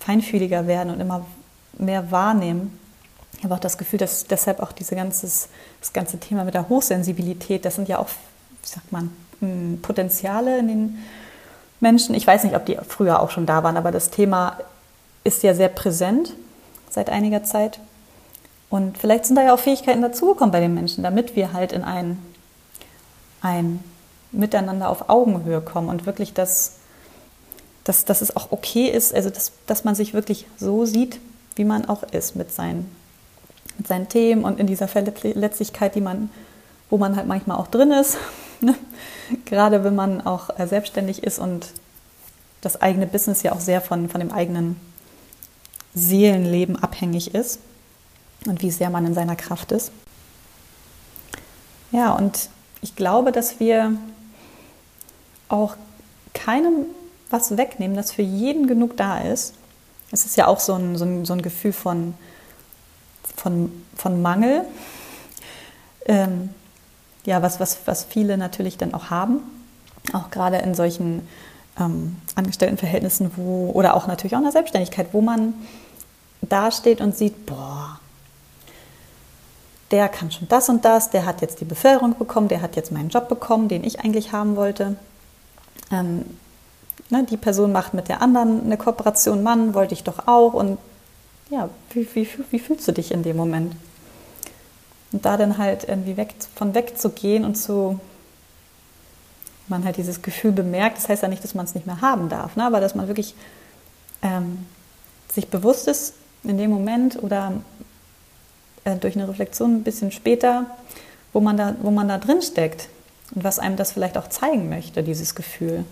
feinfühliger 0.05 0.67
werden 0.67 0.93
und 0.93 0.99
immer 0.99 1.25
mehr 1.77 2.11
wahrnehmen. 2.11 2.77
Ich 3.37 3.43
habe 3.43 3.55
auch 3.55 3.59
das 3.59 3.77
Gefühl, 3.77 3.99
dass 3.99 4.25
deshalb 4.25 4.61
auch 4.61 4.71
diese 4.71 4.95
ganzes, 4.95 5.49
das 5.79 5.93
ganze 5.93 6.19
Thema 6.19 6.43
mit 6.43 6.53
der 6.53 6.69
Hochsensibilität, 6.69 7.65
das 7.65 7.75
sind 7.75 7.87
ja 7.87 7.99
auch, 7.99 8.09
wie 8.61 8.67
sagt 8.67 8.91
man, 8.91 9.11
hm, 9.39 9.79
Potenziale 9.81 10.59
in 10.59 10.67
den 10.67 10.97
Menschen. 11.79 12.15
Ich 12.15 12.27
weiß 12.27 12.43
nicht, 12.43 12.55
ob 12.55 12.65
die 12.65 12.77
früher 12.87 13.21
auch 13.21 13.31
schon 13.31 13.45
da 13.45 13.63
waren, 13.63 13.77
aber 13.77 13.91
das 13.91 14.09
Thema 14.09 14.57
ist 15.23 15.43
ja 15.43 15.53
sehr 15.53 15.69
präsent 15.69 16.33
seit 16.89 17.09
einiger 17.09 17.43
Zeit. 17.43 17.79
Und 18.69 18.97
vielleicht 18.97 19.25
sind 19.25 19.35
da 19.35 19.43
ja 19.43 19.53
auch 19.53 19.59
Fähigkeiten 19.59 20.01
dazugekommen 20.01 20.51
bei 20.51 20.59
den 20.59 20.73
Menschen, 20.73 21.03
damit 21.03 21.35
wir 21.35 21.53
halt 21.53 21.71
in 21.71 21.83
ein, 21.83 22.17
ein 23.41 23.83
Miteinander 24.31 24.89
auf 24.89 25.09
Augenhöhe 25.09 25.61
kommen 25.61 25.89
und 25.89 26.05
wirklich 26.05 26.33
das 26.33 26.77
dass, 27.83 28.05
dass 28.05 28.21
es 28.21 28.35
auch 28.35 28.51
okay 28.51 28.87
ist, 28.87 29.13
also 29.13 29.29
dass, 29.29 29.51
dass 29.67 29.83
man 29.83 29.95
sich 29.95 30.13
wirklich 30.13 30.47
so 30.57 30.85
sieht, 30.85 31.19
wie 31.55 31.65
man 31.65 31.85
auch 31.85 32.03
ist 32.03 32.35
mit 32.35 32.51
seinen, 32.51 32.89
mit 33.77 33.87
seinen 33.87 34.09
Themen 34.09 34.43
und 34.43 34.59
in 34.59 34.67
dieser 34.67 34.87
Verletzlichkeit, 34.87 35.95
die 35.95 36.01
man, 36.01 36.29
wo 36.89 36.97
man 36.97 37.15
halt 37.15 37.27
manchmal 37.27 37.57
auch 37.57 37.67
drin 37.67 37.91
ist. 37.91 38.17
Ne? 38.61 38.75
Gerade 39.43 39.83
wenn 39.83 39.93
man 39.93 40.25
auch 40.25 40.57
äh, 40.57 40.67
selbstständig 40.67 41.21
ist 41.21 41.37
und 41.37 41.67
das 42.61 42.81
eigene 42.81 43.07
Business 43.07 43.43
ja 43.43 43.51
auch 43.51 43.59
sehr 43.59 43.81
von, 43.81 44.07
von 44.07 44.21
dem 44.21 44.31
eigenen 44.31 44.79
Seelenleben 45.93 46.81
abhängig 46.81 47.35
ist 47.35 47.59
und 48.45 48.61
wie 48.61 48.71
sehr 48.71 48.89
man 48.89 49.05
in 49.05 49.13
seiner 49.13 49.35
Kraft 49.35 49.73
ist. 49.73 49.91
Ja, 51.91 52.13
und 52.13 52.47
ich 52.81 52.95
glaube, 52.95 53.33
dass 53.33 53.59
wir 53.59 53.97
auch 55.49 55.75
keinem 56.33 56.85
was 57.29 57.57
wegnehmen, 57.57 57.95
dass 57.95 58.11
für 58.11 58.21
jeden 58.21 58.67
genug 58.67 58.97
da 58.97 59.19
ist. 59.19 59.53
Es 60.11 60.25
ist 60.25 60.37
ja 60.37 60.47
auch 60.47 60.59
so 60.59 60.73
ein, 60.73 60.97
so 60.97 61.05
ein, 61.05 61.25
so 61.25 61.33
ein 61.33 61.41
Gefühl 61.41 61.73
von, 61.73 62.13
von, 63.35 63.71
von 63.95 64.21
Mangel, 64.21 64.65
ähm, 66.05 66.49
ja, 67.25 67.41
was, 67.41 67.59
was, 67.59 67.79
was 67.85 68.03
viele 68.03 68.37
natürlich 68.37 68.77
dann 68.77 68.93
auch 68.93 69.09
haben, 69.09 69.39
auch 70.11 70.29
gerade 70.29 70.57
in 70.57 70.75
solchen 70.75 71.27
ähm, 71.79 72.17
Angestelltenverhältnissen, 72.35 73.31
wo, 73.35 73.71
oder 73.71 73.95
auch 73.95 74.07
natürlich 74.07 74.33
auch 74.33 74.39
in 74.39 74.43
der 74.43 74.51
Selbstständigkeit, 74.51 75.07
wo 75.13 75.21
man 75.21 75.53
dasteht 76.41 77.01
und 77.01 77.17
sieht, 77.17 77.45
boah, 77.45 77.99
der 79.91 80.09
kann 80.09 80.31
schon 80.31 80.47
das 80.47 80.69
und 80.69 80.85
das, 80.85 81.11
der 81.11 81.25
hat 81.25 81.41
jetzt 81.41 81.61
die 81.61 81.65
Beförderung 81.65 82.17
bekommen, 82.17 82.47
der 82.47 82.61
hat 82.61 82.75
jetzt 82.75 82.91
meinen 82.91 83.09
Job 83.09 83.29
bekommen, 83.29 83.67
den 83.67 83.83
ich 83.83 83.99
eigentlich 83.99 84.31
haben 84.31 84.55
wollte. 84.55 84.95
Ähm, 85.91 86.25
ne, 87.09 87.25
die 87.29 87.37
Person 87.37 87.71
macht 87.71 87.93
mit 87.93 88.07
der 88.09 88.21
anderen 88.21 88.65
eine 88.65 88.77
Kooperation, 88.77 89.43
Mann, 89.43 89.73
wollte 89.73 89.93
ich 89.93 90.03
doch 90.03 90.27
auch. 90.27 90.53
Und 90.53 90.77
ja, 91.49 91.69
wie, 91.91 92.07
wie, 92.13 92.27
wie 92.49 92.59
fühlst 92.59 92.87
du 92.87 92.91
dich 92.91 93.11
in 93.11 93.23
dem 93.23 93.37
Moment? 93.37 93.75
Und 95.11 95.25
da 95.25 95.37
dann 95.37 95.57
halt 95.57 95.87
irgendwie 95.87 96.17
weg, 96.17 96.33
von 96.55 96.73
wegzugehen 96.73 97.45
und 97.45 97.55
zu, 97.55 97.99
man 99.67 99.85
halt 99.85 99.97
dieses 99.97 100.21
Gefühl 100.21 100.51
bemerkt, 100.51 100.97
das 100.97 101.09
heißt 101.09 101.23
ja 101.23 101.29
nicht, 101.29 101.43
dass 101.43 101.55
man 101.55 101.65
es 101.65 101.75
nicht 101.75 101.85
mehr 101.85 102.01
haben 102.01 102.29
darf, 102.29 102.55
ne, 102.55 102.65
aber 102.65 102.79
dass 102.79 102.95
man 102.95 103.07
wirklich 103.07 103.35
ähm, 104.21 104.65
sich 105.31 105.47
bewusst 105.47 105.87
ist 105.87 106.15
in 106.43 106.57
dem 106.57 106.69
Moment 106.71 107.21
oder 107.21 107.53
äh, 108.83 108.95
durch 108.97 109.15
eine 109.15 109.27
Reflexion 109.27 109.75
ein 109.75 109.83
bisschen 109.83 110.11
später, 110.11 110.65
wo 111.31 111.39
man 111.39 111.57
da, 111.57 111.75
wo 111.81 111.91
man 111.91 112.07
da 112.07 112.17
drin 112.17 112.41
steckt 112.41 112.89
und 113.33 113.43
was 113.43 113.59
einem 113.59 113.77
das 113.77 113.93
vielleicht 113.93 114.17
auch 114.17 114.29
zeigen 114.29 114.69
möchte, 114.69 115.03
dieses 115.03 115.35
Gefühl. 115.35 115.85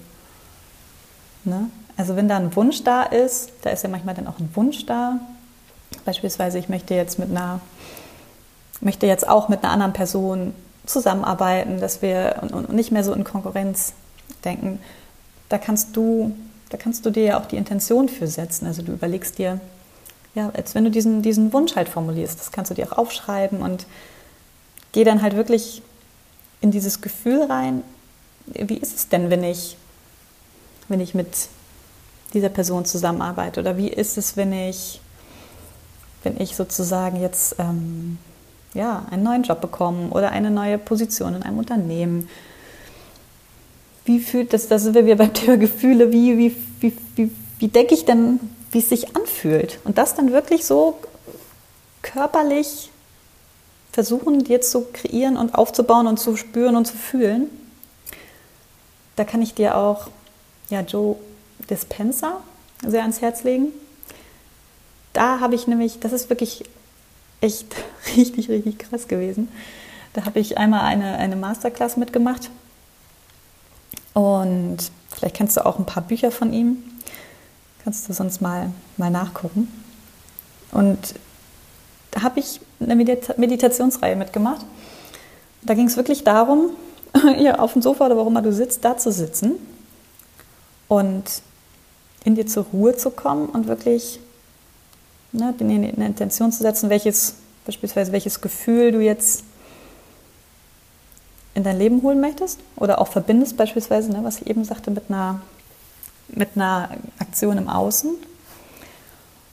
Ne? 1.44 1.70
Also 1.98 2.16
wenn 2.16 2.28
da 2.28 2.38
ein 2.38 2.56
Wunsch 2.56 2.84
da 2.84 3.04
ist, 3.04 3.52
da 3.62 3.70
ist 3.70 3.84
ja 3.84 3.90
manchmal 3.90 4.16
dann 4.16 4.28
auch 4.28 4.40
ein 4.40 4.50
Wunsch 4.54 4.86
da. 4.86 5.20
Beispielsweise, 6.06 6.58
ich 6.58 6.70
möchte 6.70 6.94
jetzt 6.94 7.20
mit 7.20 7.30
einer, 7.30 7.60
möchte 8.80 9.08
jetzt 9.08 9.28
auch 9.28 9.50
mit 9.50 9.64
einer 9.64 9.74
anderen 9.74 9.94
Person 9.94 10.54
zusammenarbeiten, 10.86 11.80
dass 11.80 12.02
wir 12.02 12.42
und, 12.52 12.74
nicht 12.74 12.92
mehr 12.92 13.04
so 13.04 13.14
in 13.14 13.24
Konkurrenz 13.24 13.94
denken. 14.44 14.80
Da 15.50 15.58
kannst 15.58 15.96
du, 15.96 16.36
da 16.70 16.78
kannst 16.78 17.06
du 17.06 17.10
dir 17.10 17.24
ja 17.24 17.40
auch 17.40 17.46
die 17.46 17.58
Intention 17.58 18.10
für 18.10 18.28
setzen. 18.28 18.66
Also 18.66 18.82
du 18.82 18.94
überlegst 18.94 19.38
dir, 19.38 19.60
ja, 20.34 20.50
als 20.54 20.76
wenn 20.76 20.86
du 20.86 20.92
diesen, 20.92 21.22
diesen 21.22 21.52
Wunsch 21.54 21.76
halt 21.76 21.90
formulierst, 21.90 22.40
das 22.40 22.52
kannst 22.52 22.72
du 22.72 22.76
dir 22.76 22.92
auch 22.92 22.98
aufschreiben 22.98 23.62
und 23.62 23.86
geh 24.94 25.04
dann 25.04 25.22
halt 25.22 25.36
wirklich 25.36 25.82
in 26.62 26.72
dieses 26.72 27.02
Gefühl 27.02 27.44
rein, 27.44 27.84
wie 28.46 28.78
ist 28.78 28.96
es 28.96 29.10
denn, 29.10 29.30
wenn 29.30 29.44
ich 29.44 29.78
wenn 30.92 31.00
ich 31.00 31.14
mit 31.14 31.28
dieser 32.34 32.50
Person 32.50 32.86
zusammenarbeite? 32.86 33.60
Oder 33.60 33.78
wie 33.78 33.90
ist 33.90 34.18
es, 34.18 34.38
wenn 34.38 34.54
ich, 34.54 35.02
wenn 36.24 36.40
ich 36.40 36.56
sozusagen 36.56 37.20
jetzt 37.22 37.56
ähm, 37.60 38.18
ja, 38.74 39.06
einen 39.10 39.24
neuen 39.24 39.44
Job 39.44 39.62
bekomme 39.62 40.10
oder 40.10 40.32
eine 40.32 40.52
neue 40.52 40.78
Position 40.78 41.36
in 41.36 41.44
einem 41.44 41.58
Unternehmen? 41.58 42.30
wie 44.06 44.20
fühlt 44.20 44.54
das, 44.54 44.68
da 44.68 44.80
sind 44.80 44.96
wir 44.96 45.06
wieder 45.06 45.16
beim 45.18 45.34
Thema 45.34 45.58
Gefühle, 45.58 46.12
wie, 46.12 46.38
wie, 46.38 46.56
wie, 46.80 46.98
wie, 47.16 47.32
wie 47.60 47.68
denke 47.68 47.94
ich 47.94 48.06
denn, 48.06 48.40
wie 48.72 48.80
es 48.80 48.90
sich 48.90 49.16
anfühlt? 49.16 49.80
Und 49.84 49.98
das 49.98 50.16
dann 50.16 50.32
wirklich 50.32 50.66
so 50.66 50.98
körperlich 52.02 52.90
versuchen, 53.92 54.44
dir 54.44 54.62
zu 54.62 54.88
kreieren 54.94 55.38
und 55.38 55.56
aufzubauen 55.56 56.08
und 56.08 56.18
zu 56.18 56.38
spüren 56.38 56.76
und 56.76 56.86
zu 56.86 56.96
fühlen. 56.96 57.50
Da 59.18 59.26
kann 59.26 59.42
ich 59.42 59.54
dir 59.54 59.78
auch 59.78 60.08
ja, 60.72 60.82
Joe 60.82 61.18
Dispenza 61.70 62.42
sehr 62.86 63.02
ans 63.02 63.22
Herz 63.22 63.44
legen. 63.44 63.68
Da 65.14 65.40
habe 65.40 65.56
ich 65.56 65.68
nämlich, 65.68 66.00
das 66.00 66.14
ist 66.14 66.30
wirklich 66.30 66.64
echt 67.42 67.76
richtig, 68.18 68.50
richtig 68.50 68.80
krass 68.80 69.08
gewesen. 69.08 69.50
Da 70.14 70.26
habe 70.26 70.40
ich 70.40 70.58
einmal 70.58 70.82
eine, 70.82 71.18
eine 71.18 71.36
Masterclass 71.36 71.98
mitgemacht. 71.98 72.50
Und 74.14 74.78
vielleicht 75.10 75.36
kennst 75.36 75.56
du 75.56 75.66
auch 75.66 75.80
ein 75.80 75.86
paar 75.86 76.04
Bücher 76.04 76.32
von 76.32 76.52
ihm. 76.52 76.84
Kannst 77.84 78.10
du 78.10 78.14
sonst 78.14 78.42
mal, 78.42 78.72
mal 78.98 79.10
nachgucken. 79.10 79.72
Und 80.72 81.16
da 82.12 82.24
habe 82.24 82.40
ich 82.40 82.60
eine 82.80 82.96
Meditationsreihe 82.96 84.16
mitgemacht. 84.16 84.66
Da 85.62 85.76
ging 85.76 85.88
es 85.88 85.96
wirklich 85.96 86.24
darum, 86.24 86.72
ja, 87.38 87.60
auf 87.60 87.74
dem 87.74 87.82
Sofa 87.82 88.06
oder 88.08 88.18
warum 88.18 88.34
immer 88.34 88.42
du 88.42 88.52
sitzt, 88.52 88.84
da 88.84 88.98
zu 88.98 89.12
sitzen 89.12 89.56
und 90.92 91.24
in 92.26 92.36
dir 92.36 92.46
zur 92.48 92.66
Ruhe 92.66 92.98
zu 92.98 93.12
kommen 93.12 93.48
und 93.48 93.68
wirklich 93.68 94.20
ne, 95.32 95.56
eine 95.58 95.88
Intention 95.88 96.52
zu 96.52 96.64
setzen, 96.64 96.90
welches, 96.90 97.36
beispielsweise 97.66 98.12
welches 98.12 98.42
Gefühl 98.42 98.92
du 98.92 99.00
jetzt 99.00 99.46
in 101.54 101.64
dein 101.64 101.78
Leben 101.78 102.02
holen 102.02 102.20
möchtest 102.20 102.60
oder 102.76 103.00
auch 103.00 103.08
verbindest, 103.08 103.56
beispielsweise, 103.56 104.12
ne, 104.12 104.20
was 104.24 104.42
ich 104.42 104.48
eben 104.48 104.66
sagte, 104.66 104.92
mit 104.92 105.06
einer, 105.08 105.40
mit 106.28 106.50
einer 106.56 106.90
Aktion 107.20 107.58
im 107.58 107.70
Außen. 107.70 108.12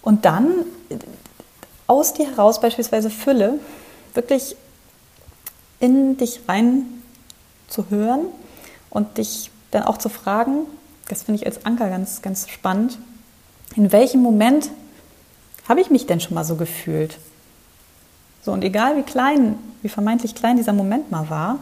Und 0.03 0.25
dann 0.25 0.65
aus 1.87 2.15
dir 2.15 2.31
heraus 2.31 2.61
beispielsweise 2.61 3.11
Fülle 3.11 3.61
wirklich 4.13 4.57
in 5.79 6.17
dich 6.17 6.41
rein 6.49 7.01
zu 7.69 7.91
hören 7.91 8.27
und 8.91 9.19
dich 9.19 9.53
dann 9.71 9.85
auch 9.85 9.99
zu 9.99 10.09
fragen, 10.09 10.67
das 11.09 11.23
finde 11.23 11.41
ich 11.41 11.47
als 11.47 11.65
Anker 11.65 11.89
ganz, 11.89 12.23
ganz 12.23 12.49
spannend. 12.49 12.99
In 13.77 13.93
welchem 13.93 14.23
Moment 14.23 14.71
habe 15.69 15.81
ich 15.81 15.91
mich 15.91 16.07
denn 16.07 16.21
schon 16.21 16.35
mal 16.35 16.45
so 16.45 16.57
gefühlt? 16.57 17.19
So, 18.45 18.53
und 18.53 18.65
egal 18.65 18.97
wie 18.97 19.03
klein, 19.03 19.59
wie 19.83 19.89
vermeintlich 19.89 20.35
klein 20.35 20.57
dieser 20.57 20.73
Moment 20.73 21.11
mal 21.11 21.29
war, 21.29 21.59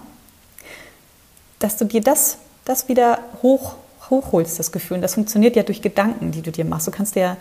dass 1.58 1.76
du 1.76 1.84
dir 1.84 2.00
das, 2.00 2.38
das 2.64 2.88
wieder 2.88 3.18
hoch, 3.42 3.76
hochholst, 4.10 4.58
das 4.58 4.72
Gefühl. 4.72 4.96
Und 4.96 5.02
das 5.02 5.14
funktioniert 5.14 5.56
ja 5.56 5.62
durch 5.62 5.82
Gedanken, 5.82 6.32
die 6.32 6.42
du 6.42 6.52
dir 6.52 6.64
machst. 6.64 6.86
Du 6.86 6.90
kannst 6.90 7.16
dir 7.16 7.36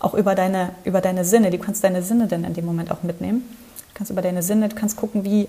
auch 0.00 0.14
über 0.14 0.34
deine, 0.34 0.70
über 0.84 1.00
deine 1.00 1.24
Sinne, 1.24 1.50
du 1.50 1.58
kannst 1.58 1.84
deine 1.84 2.02
Sinne 2.02 2.26
dann 2.26 2.44
in 2.44 2.54
dem 2.54 2.66
Moment 2.66 2.90
auch 2.90 3.02
mitnehmen. 3.02 3.42
Du 3.88 3.94
kannst 3.94 4.10
über 4.10 4.22
deine 4.22 4.42
Sinne, 4.42 4.68
du 4.68 4.76
kannst 4.76 4.96
gucken, 4.96 5.24
wie, 5.24 5.48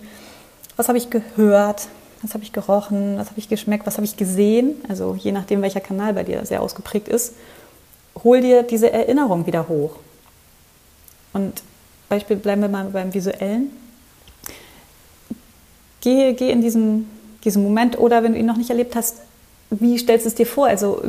was 0.75 0.87
habe 0.87 0.97
ich 0.97 1.09
gehört, 1.09 1.87
was 2.21 2.33
habe 2.33 2.43
ich 2.43 2.53
gerochen, 2.53 3.17
was 3.17 3.29
habe 3.29 3.39
ich 3.39 3.49
geschmeckt, 3.49 3.87
was 3.87 3.95
habe 3.95 4.05
ich 4.05 4.17
gesehen, 4.17 4.75
also 4.87 5.15
je 5.15 5.31
nachdem, 5.31 5.61
welcher 5.61 5.79
Kanal 5.79 6.13
bei 6.13 6.23
dir 6.23 6.45
sehr 6.45 6.61
ausgeprägt 6.61 7.07
ist, 7.07 7.33
hol 8.23 8.41
dir 8.41 8.63
diese 8.63 8.91
Erinnerung 8.91 9.45
wieder 9.47 9.67
hoch. 9.67 9.95
Und 11.33 11.63
Beispiel 12.09 12.35
bleiben 12.35 12.61
wir 12.61 12.69
mal 12.69 12.85
beim 12.85 13.13
Visuellen. 13.13 13.71
Geh, 16.01 16.33
geh 16.33 16.51
in 16.51 16.61
diesen, 16.61 17.09
diesen 17.43 17.63
Moment 17.63 17.97
oder 17.97 18.23
wenn 18.23 18.33
du 18.33 18.39
ihn 18.39 18.45
noch 18.45 18.57
nicht 18.57 18.69
erlebt 18.69 18.95
hast, 18.95 19.17
wie 19.69 19.97
stellst 19.97 20.25
du 20.25 20.29
es 20.29 20.35
dir 20.35 20.45
vor? 20.45 20.67
Also 20.67 21.01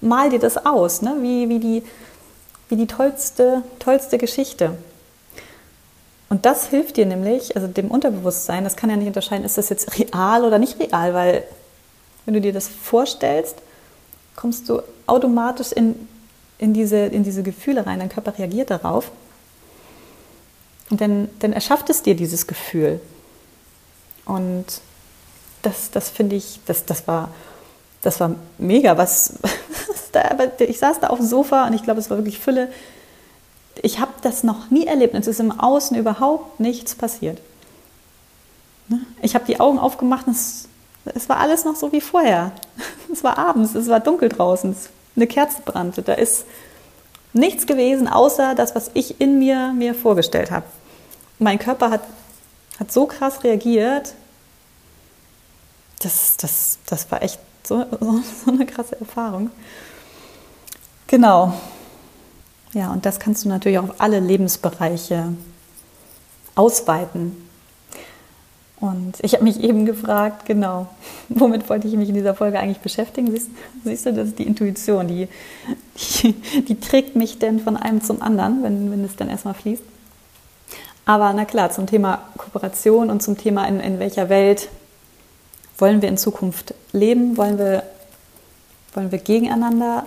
mal 0.00 0.30
dir 0.30 0.38
das 0.38 0.64
aus, 0.64 1.02
ne? 1.02 1.16
wie, 1.20 1.48
wie 1.48 1.58
die, 1.58 1.82
wie 2.68 2.76
die 2.76 2.86
tollste, 2.86 3.62
tollste 3.78 4.16
Geschichte. 4.18 4.78
Und 6.30 6.46
das 6.46 6.68
hilft 6.68 6.96
dir 6.96 7.06
nämlich, 7.06 7.56
also 7.56 7.66
dem 7.66 7.90
Unterbewusstsein, 7.90 8.62
das 8.62 8.76
kann 8.76 8.88
ja 8.88 8.96
nicht 8.96 9.08
unterscheiden, 9.08 9.44
ist 9.44 9.58
das 9.58 9.68
jetzt 9.68 9.98
real 9.98 10.44
oder 10.44 10.58
nicht 10.58 10.78
real, 10.78 11.12
weil 11.12 11.44
wenn 12.24 12.34
du 12.34 12.40
dir 12.40 12.52
das 12.52 12.68
vorstellst, 12.68 13.56
kommst 14.36 14.68
du 14.68 14.80
automatisch 15.06 15.72
in, 15.72 16.08
in, 16.58 16.72
diese, 16.72 16.98
in 16.98 17.24
diese 17.24 17.42
Gefühle 17.42 17.84
rein, 17.84 17.98
dein 17.98 18.08
Körper 18.08 18.38
reagiert 18.38 18.70
darauf. 18.70 19.10
Und 20.88 21.00
dann, 21.00 21.28
dann 21.40 21.52
erschafft 21.52 21.90
es 21.90 22.02
dir 22.02 22.14
dieses 22.14 22.46
Gefühl. 22.46 23.00
Und 24.24 24.66
das, 25.62 25.90
das 25.90 26.10
finde 26.10 26.36
ich, 26.36 26.60
das, 26.64 26.84
das, 26.84 27.08
war, 27.08 27.30
das 28.02 28.20
war 28.20 28.36
mega. 28.56 28.96
Was, 28.96 29.34
was 29.88 30.10
da, 30.12 30.22
ich 30.60 30.78
saß 30.78 31.00
da 31.00 31.08
auf 31.08 31.18
dem 31.18 31.26
Sofa 31.26 31.66
und 31.66 31.74
ich 31.74 31.82
glaube, 31.82 31.98
es 31.98 32.08
war 32.08 32.18
wirklich 32.18 32.38
Fülle 32.38 32.68
ich 33.82 33.98
habe 34.00 34.12
das 34.22 34.42
noch 34.42 34.70
nie 34.70 34.86
erlebt. 34.86 35.14
Es 35.14 35.26
ist 35.26 35.40
im 35.40 35.58
Außen 35.58 35.96
überhaupt 35.96 36.60
nichts 36.60 36.94
passiert. 36.94 37.40
Ne? 38.88 39.00
Ich 39.22 39.34
habe 39.34 39.44
die 39.44 39.60
Augen 39.60 39.78
aufgemacht 39.78 40.26
und 40.26 40.34
es, 40.34 40.68
es, 41.04 41.28
war 41.28 41.38
alles 41.38 41.64
noch 41.64 41.76
so 41.76 41.92
wie 41.92 42.00
vorher. 42.00 42.52
Es 43.12 43.24
war 43.24 43.38
abends, 43.38 43.74
es 43.74 43.88
war 43.88 43.98
dunkel 43.98 44.28
draußen, 44.28 44.76
eine 45.16 45.26
Kerze 45.26 45.62
brannte. 45.64 46.02
Da 46.02 46.12
ist 46.12 46.44
nichts 47.32 47.66
gewesen, 47.66 48.06
außer 48.06 48.54
das, 48.54 48.76
was 48.76 48.92
ich 48.94 49.20
in 49.20 49.40
mir 49.40 49.72
mir 49.72 49.94
vorgestellt 49.94 50.52
habe. 50.52 50.66
Mein 51.40 51.58
Körper 51.58 51.90
hat, 51.90 52.02
hat 52.78 52.92
so 52.92 53.06
krass 53.06 53.42
reagiert. 53.42 54.14
Das, 55.98 56.36
das, 56.36 56.78
das 56.86 57.10
war 57.10 57.22
echt 57.22 57.40
so, 57.64 57.84
so, 57.98 58.22
so 58.44 58.52
eine 58.52 58.64
krasse 58.64 58.98
Erfahrung. 59.00 59.50
Genau. 61.08 61.54
Ja, 62.72 62.92
und 62.92 63.04
das 63.04 63.18
kannst 63.18 63.44
du 63.44 63.48
natürlich 63.48 63.78
auch 63.78 63.84
auf 63.90 64.00
alle 64.00 64.20
Lebensbereiche 64.20 65.32
ausweiten. 66.54 67.36
Und 68.80 69.16
ich 69.20 69.34
habe 69.34 69.44
mich 69.44 69.60
eben 69.60 69.84
gefragt, 69.84 70.46
genau, 70.46 70.88
womit 71.28 71.68
wollte 71.68 71.86
ich 71.86 71.94
mich 71.94 72.08
in 72.08 72.14
dieser 72.14 72.34
Folge 72.34 72.58
eigentlich 72.58 72.80
beschäftigen? 72.80 73.30
Siehst, 73.30 73.50
siehst 73.84 74.06
du, 74.06 74.12
das 74.12 74.28
ist 74.28 74.38
die 74.38 74.46
Intuition, 74.46 75.06
die, 75.06 75.28
die, 75.96 76.32
die, 76.68 76.80
trägt 76.80 77.16
mich 77.16 77.38
denn 77.38 77.60
von 77.60 77.76
einem 77.76 78.02
zum 78.02 78.22
anderen, 78.22 78.62
wenn, 78.62 78.90
wenn 78.90 79.04
es 79.04 79.16
dann 79.16 79.28
erstmal 79.28 79.54
fließt. 79.54 79.82
Aber 81.04 81.32
na 81.32 81.44
klar, 81.44 81.70
zum 81.70 81.86
Thema 81.86 82.22
Kooperation 82.36 83.10
und 83.10 83.22
zum 83.22 83.36
Thema, 83.36 83.66
in, 83.66 83.80
in 83.80 83.98
welcher 83.98 84.28
Welt 84.28 84.68
wollen 85.76 86.02
wir 86.02 86.08
in 86.08 86.18
Zukunft 86.18 86.74
leben? 86.92 87.36
Wollen 87.36 87.58
wir, 87.58 87.82
wollen 88.94 89.10
wir 89.10 89.18
gegeneinander 89.18 90.06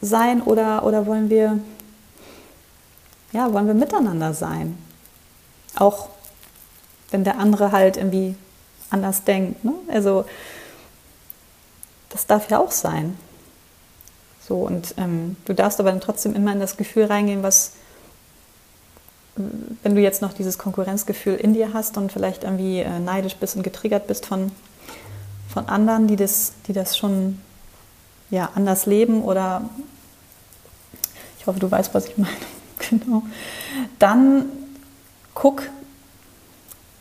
sein 0.00 0.40
oder, 0.42 0.84
oder 0.84 1.06
wollen 1.06 1.28
wir 1.28 1.58
ja, 3.32 3.52
wollen 3.52 3.66
wir 3.66 3.74
miteinander 3.74 4.34
sein. 4.34 4.78
Auch 5.76 6.08
wenn 7.10 7.24
der 7.24 7.38
andere 7.38 7.72
halt 7.72 7.96
irgendwie 7.96 8.36
anders 8.90 9.24
denkt. 9.24 9.64
Ne? 9.64 9.74
Also 9.88 10.24
das 12.08 12.26
darf 12.26 12.50
ja 12.50 12.58
auch 12.58 12.70
sein. 12.70 13.18
So, 14.46 14.56
und 14.56 14.94
ähm, 14.96 15.36
du 15.44 15.54
darfst 15.54 15.78
aber 15.78 15.90
dann 15.90 16.00
trotzdem 16.00 16.34
immer 16.34 16.52
in 16.52 16.60
das 16.60 16.78
Gefühl 16.78 17.04
reingehen, 17.04 17.42
was, 17.42 17.72
wenn 19.36 19.94
du 19.94 20.00
jetzt 20.00 20.22
noch 20.22 20.32
dieses 20.32 20.56
Konkurrenzgefühl 20.56 21.34
in 21.34 21.52
dir 21.52 21.74
hast 21.74 21.98
und 21.98 22.10
vielleicht 22.10 22.44
irgendwie 22.44 22.80
äh, 22.80 22.98
neidisch 22.98 23.36
bist 23.36 23.56
und 23.56 23.62
getriggert 23.62 24.06
bist 24.06 24.24
von, 24.24 24.50
von 25.52 25.68
anderen, 25.68 26.06
die 26.06 26.16
das, 26.16 26.52
die 26.66 26.72
das 26.72 26.96
schon 26.96 27.40
ja, 28.30 28.50
anders 28.54 28.86
leben 28.86 29.22
oder 29.22 29.68
ich 31.38 31.46
hoffe, 31.46 31.60
du 31.60 31.70
weißt, 31.70 31.92
was 31.92 32.06
ich 32.06 32.16
meine. 32.16 32.36
Genau. 32.90 33.22
Dann 33.98 34.46
guck, 35.34 35.62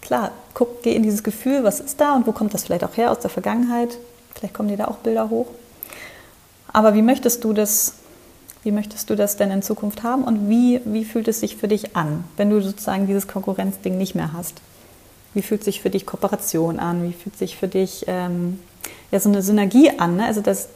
klar, 0.02 0.32
guck, 0.54 0.84
geh 0.84 0.96
in 0.96 1.04
dieses 1.04 1.24
Gefühl, 1.24 1.64
was 1.64 1.80
ist 1.80 2.00
da 2.00 2.16
und 2.16 2.28
wo 2.28 2.32
kommt 2.32 2.54
das 2.54 2.66
vielleicht 2.66 2.84
auch 2.84 2.98
her 2.98 3.12
aus 3.12 3.20
der 3.20 3.30
Vergangenheit? 3.30 3.98
Vielleicht 4.34 4.54
kommen 4.54 4.70
dir 4.70 4.78
da 4.78 4.86
auch 4.86 4.98
Bilder 4.98 5.30
hoch. 5.30 5.48
Aber 6.72 6.94
wie 6.94 7.02
möchtest 7.02 7.44
du 7.44 7.54
das, 7.54 7.94
wie 8.64 8.72
möchtest 8.72 9.10
du 9.10 9.16
das 9.16 9.38
denn 9.38 9.52
in 9.52 9.62
Zukunft 9.62 10.04
haben 10.04 10.24
und 10.24 10.50
wie, 10.50 10.82
wie 10.86 11.06
fühlt 11.06 11.28
es 11.28 11.40
sich 11.40 11.58
für 11.58 11.68
dich 11.68 11.96
an, 11.96 12.24
wenn 12.38 12.50
du 12.50 12.62
sozusagen 12.62 13.08
dieses 13.08 13.28
Konkurrenzding 13.28 13.98
nicht 13.98 14.16
mehr 14.16 14.34
hast? 14.34 14.62
Wie 15.34 15.42
fühlt 15.42 15.64
sich 15.64 15.82
für 15.82 15.90
dich 15.90 16.06
Kooperation 16.06 16.80
an? 16.80 17.04
Wie 17.04 17.14
fühlt 17.14 17.38
sich 17.38 17.58
für 17.58 17.68
dich 17.68 18.06
ähm, 18.08 18.60
ja, 19.12 19.20
so 19.20 19.30
eine 19.30 19.42
Synergie 19.42 19.92
an? 19.98 20.18
Ne? 20.18 20.26
Also 20.26 20.42
das, 20.42 20.70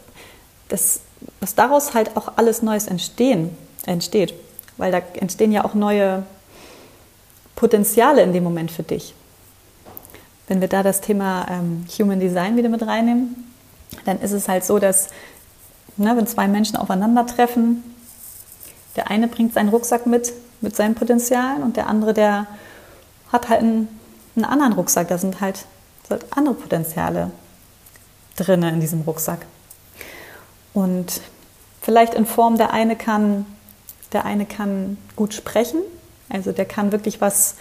das, 0.69 1.01
was 1.39 1.55
daraus 1.55 1.93
halt 1.93 2.15
auch 2.17 2.33
alles 2.37 2.61
Neues 2.61 2.87
entstehen, 2.87 3.49
entsteht 3.85 4.33
weil 4.81 4.91
da 4.91 5.01
entstehen 5.13 5.51
ja 5.51 5.63
auch 5.63 5.75
neue 5.75 6.23
Potenziale 7.55 8.23
in 8.23 8.33
dem 8.33 8.43
Moment 8.43 8.71
für 8.71 8.83
dich. 8.83 9.13
Wenn 10.47 10.59
wir 10.59 10.67
da 10.67 10.81
das 10.81 10.99
Thema 10.99 11.45
ähm, 11.49 11.85
Human 11.97 12.19
Design 12.19 12.57
wieder 12.57 12.67
mit 12.67 12.85
reinnehmen, 12.85 13.53
dann 14.05 14.19
ist 14.19 14.31
es 14.31 14.49
halt 14.49 14.65
so, 14.65 14.79
dass 14.79 15.09
ne, 15.97 16.17
wenn 16.17 16.25
zwei 16.25 16.47
Menschen 16.47 16.77
aufeinandertreffen, 16.77 17.83
der 18.95 19.11
eine 19.11 19.27
bringt 19.27 19.53
seinen 19.53 19.69
Rucksack 19.69 20.07
mit, 20.07 20.33
mit 20.59 20.75
seinen 20.75 20.95
Potenzialen 20.95 21.61
und 21.61 21.77
der 21.77 21.87
andere, 21.87 22.13
der 22.13 22.47
hat 23.31 23.49
halt 23.49 23.61
einen, 23.61 23.87
einen 24.35 24.45
anderen 24.45 24.73
Rucksack, 24.73 25.07
da 25.07 25.17
sind 25.17 25.39
halt, 25.39 25.65
andere 26.31 26.55
Potenziale 26.55 27.31
drinne 28.35 28.69
in 28.71 28.81
diesem 28.81 29.01
Rucksack. 29.01 29.45
Und 30.73 31.21
vielleicht 31.81 32.15
in 32.15 32.25
Form, 32.25 32.57
der 32.57 32.73
eine 32.73 32.97
kann, 32.97 33.45
der 34.13 34.25
eine 34.25 34.45
kann 34.45 34.97
gut 35.15 35.33
sprechen, 35.33 35.81
also 36.29 36.51
der 36.51 36.65
kann 36.65 36.91
wirklich 36.91 37.21
was, 37.21 37.55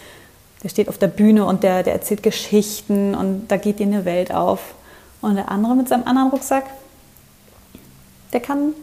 der 0.62 0.69
steht 0.69 0.88
auf 0.88 0.99
der 0.99 1.09
Bühne 1.09 1.45
und 1.45 1.62
der, 1.62 1.83
der 1.83 1.95
erzählt 1.95 2.23
Geschichten 2.23 3.14
und 3.14 3.49
da 3.49 3.57
geht 3.57 3.78
dir 3.78 3.87
eine 3.87 4.04
Welt 4.04 4.33
auf. 4.33 4.75
Und 5.21 5.37
der 5.37 5.50
andere 5.50 5.75
mit 5.75 5.88
seinem 5.88 6.04
anderen 6.04 6.30
Rucksack, 6.30 6.64
der 8.33 8.40
kann, 8.40 8.75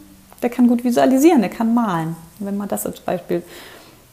der 0.41 0.49
kann 0.49 0.67
gut 0.67 0.83
visualisieren, 0.83 1.41
der 1.41 1.49
kann 1.49 1.73
malen, 1.73 2.15
wenn 2.39 2.57
man 2.57 2.67
das 2.67 2.85
als 2.85 2.99
Beispiel. 2.99 3.43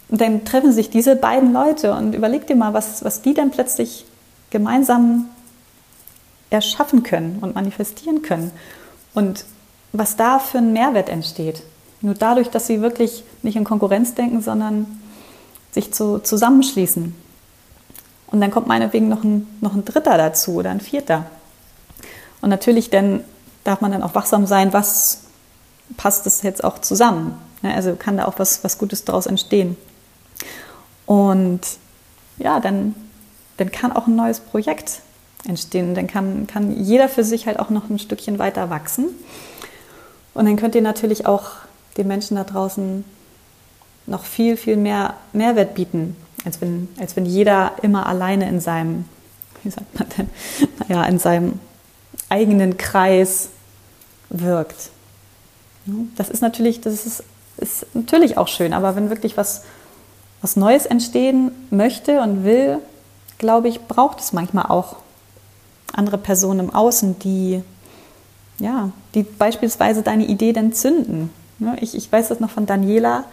Und 0.08 0.20
dann 0.20 0.44
treffen 0.44 0.72
sich 0.72 0.90
diese 0.90 1.16
beiden 1.16 1.52
Leute 1.52 1.92
und 1.94 2.14
überleg 2.14 2.46
dir 2.46 2.56
mal, 2.56 2.72
was, 2.72 3.04
was 3.04 3.22
die 3.22 3.34
dann 3.34 3.50
plötzlich 3.50 4.06
gemeinsam 4.50 5.28
erschaffen 6.50 7.02
können 7.02 7.38
und 7.40 7.54
manifestieren 7.54 8.22
können. 8.22 8.52
Und 9.12 9.44
was 9.92 10.16
da 10.16 10.38
für 10.38 10.58
ein 10.58 10.72
Mehrwert 10.72 11.08
entsteht. 11.08 11.62
Nur 12.04 12.12
dadurch, 12.12 12.50
dass 12.50 12.66
sie 12.66 12.82
wirklich 12.82 13.24
nicht 13.42 13.56
in 13.56 13.64
Konkurrenz 13.64 14.12
denken, 14.12 14.42
sondern 14.42 15.00
sich 15.72 15.90
zu, 15.90 16.18
zusammenschließen. 16.18 17.14
Und 18.26 18.40
dann 18.42 18.50
kommt 18.50 18.66
meinetwegen 18.66 19.08
noch 19.08 19.24
ein, 19.24 19.46
noch 19.62 19.72
ein 19.72 19.86
Dritter 19.86 20.18
dazu 20.18 20.56
oder 20.56 20.70
ein 20.70 20.82
Vierter. 20.82 21.24
Und 22.42 22.50
natürlich 22.50 22.90
dann 22.90 23.24
darf 23.64 23.80
man 23.80 23.90
dann 23.90 24.02
auch 24.02 24.14
wachsam 24.14 24.46
sein, 24.46 24.74
was 24.74 25.22
passt 25.96 26.26
das 26.26 26.42
jetzt 26.42 26.62
auch 26.62 26.78
zusammen. 26.78 27.38
Also 27.62 27.96
kann 27.96 28.18
da 28.18 28.26
auch 28.26 28.38
was, 28.38 28.62
was 28.62 28.76
Gutes 28.76 29.06
daraus 29.06 29.24
entstehen. 29.24 29.74
Und 31.06 31.62
ja, 32.36 32.60
dann, 32.60 32.94
dann 33.56 33.72
kann 33.72 33.92
auch 33.92 34.08
ein 34.08 34.14
neues 34.14 34.40
Projekt 34.40 35.00
entstehen. 35.48 35.94
Dann 35.94 36.06
kann, 36.06 36.46
kann 36.46 36.84
jeder 36.84 37.08
für 37.08 37.24
sich 37.24 37.46
halt 37.46 37.58
auch 37.58 37.70
noch 37.70 37.88
ein 37.88 37.98
Stückchen 37.98 38.38
weiter 38.38 38.68
wachsen. 38.68 39.06
Und 40.34 40.44
dann 40.44 40.56
könnt 40.56 40.74
ihr 40.74 40.82
natürlich 40.82 41.24
auch 41.24 41.64
den 41.96 42.06
Menschen 42.06 42.36
da 42.36 42.44
draußen 42.44 43.04
noch 44.06 44.24
viel, 44.24 44.56
viel 44.56 44.76
mehr 44.76 45.14
Mehrwert 45.32 45.74
bieten, 45.74 46.16
als 46.44 46.60
wenn, 46.60 46.88
als 46.98 47.16
wenn 47.16 47.26
jeder 47.26 47.72
immer 47.82 48.06
alleine 48.06 48.48
in 48.48 48.60
seinem, 48.60 49.06
wie 49.62 49.70
sagt 49.70 49.98
man 49.98 50.08
denn, 50.16 50.30
naja, 50.88 51.04
in 51.04 51.18
seinem 51.18 51.60
eigenen 52.28 52.76
Kreis 52.76 53.48
wirkt. 54.30 54.90
Das 56.16 56.30
ist 56.30 56.40
natürlich, 56.40 56.80
das 56.80 57.06
ist, 57.06 57.24
ist 57.58 57.86
natürlich 57.94 58.38
auch 58.38 58.48
schön, 58.48 58.72
aber 58.72 58.96
wenn 58.96 59.10
wirklich 59.10 59.36
was, 59.36 59.62
was 60.40 60.56
Neues 60.56 60.86
entstehen 60.86 61.52
möchte 61.70 62.20
und 62.20 62.44
will, 62.44 62.78
glaube 63.38 63.68
ich, 63.68 63.82
braucht 63.82 64.20
es 64.20 64.32
manchmal 64.32 64.66
auch 64.66 64.96
andere 65.92 66.18
Personen 66.18 66.60
im 66.60 66.74
Außen, 66.74 67.18
die, 67.18 67.62
ja, 68.58 68.90
die 69.14 69.22
beispielsweise 69.22 70.02
deine 70.02 70.24
Idee 70.24 70.52
dann 70.52 70.72
zünden. 70.72 71.30
Ich, 71.80 71.94
ich 71.94 72.10
weiß 72.10 72.28
das 72.28 72.40
noch 72.40 72.50
von 72.50 72.66
Daniela. 72.66 73.24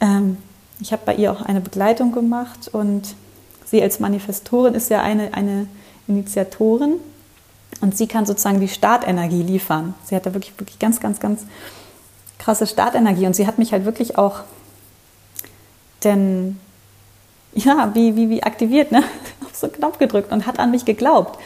Ähm, 0.00 0.36
ich 0.80 0.92
habe 0.92 1.02
bei 1.04 1.14
ihr 1.14 1.32
auch 1.32 1.42
eine 1.42 1.60
Begleitung 1.60 2.12
gemacht 2.12 2.68
und 2.72 3.14
sie 3.64 3.82
als 3.82 4.00
Manifestorin 4.00 4.74
ist 4.74 4.90
ja 4.90 5.00
eine, 5.02 5.34
eine 5.34 5.66
Initiatorin 6.08 6.96
und 7.80 7.96
sie 7.96 8.06
kann 8.06 8.26
sozusagen 8.26 8.60
die 8.60 8.68
Startenergie 8.68 9.42
liefern. 9.42 9.94
Sie 10.04 10.14
hat 10.14 10.26
da 10.26 10.34
wirklich, 10.34 10.58
wirklich 10.58 10.78
ganz, 10.78 11.00
ganz, 11.00 11.20
ganz 11.20 11.46
krasse 12.38 12.66
Startenergie 12.66 13.26
und 13.26 13.34
sie 13.34 13.46
hat 13.46 13.58
mich 13.58 13.72
halt 13.72 13.84
wirklich 13.84 14.18
auch 14.18 14.40
denn 16.04 16.58
ja, 17.54 17.94
wie, 17.94 18.16
wie, 18.16 18.30
wie 18.30 18.42
aktiviert, 18.42 18.92
ne? 18.92 19.04
auf 19.44 19.54
so 19.54 19.66
einen 19.66 19.76
Knopf 19.76 19.98
gedrückt 19.98 20.32
und 20.32 20.46
hat 20.46 20.58
an 20.58 20.70
mich 20.70 20.84
geglaubt. 20.84 21.38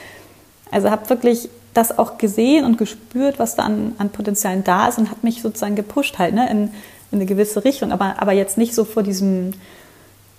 Also 0.70 0.90
habe 0.90 1.08
wirklich 1.08 1.48
das 1.76 1.98
auch 1.98 2.18
gesehen 2.18 2.64
und 2.64 2.78
gespürt, 2.78 3.38
was 3.38 3.54
da 3.54 3.64
an, 3.64 3.94
an 3.98 4.10
Potenzialen 4.10 4.64
da 4.64 4.88
ist 4.88 4.98
und 4.98 5.10
hat 5.10 5.24
mich 5.24 5.42
sozusagen 5.42 5.76
gepusht 5.76 6.18
halt 6.18 6.34
ne, 6.34 6.48
in, 6.50 6.62
in 7.10 7.18
eine 7.18 7.26
gewisse 7.26 7.64
Richtung, 7.64 7.92
aber, 7.92 8.20
aber 8.20 8.32
jetzt 8.32 8.58
nicht 8.58 8.74
so 8.74 8.84
vor 8.84 9.02
diesem, 9.02 9.52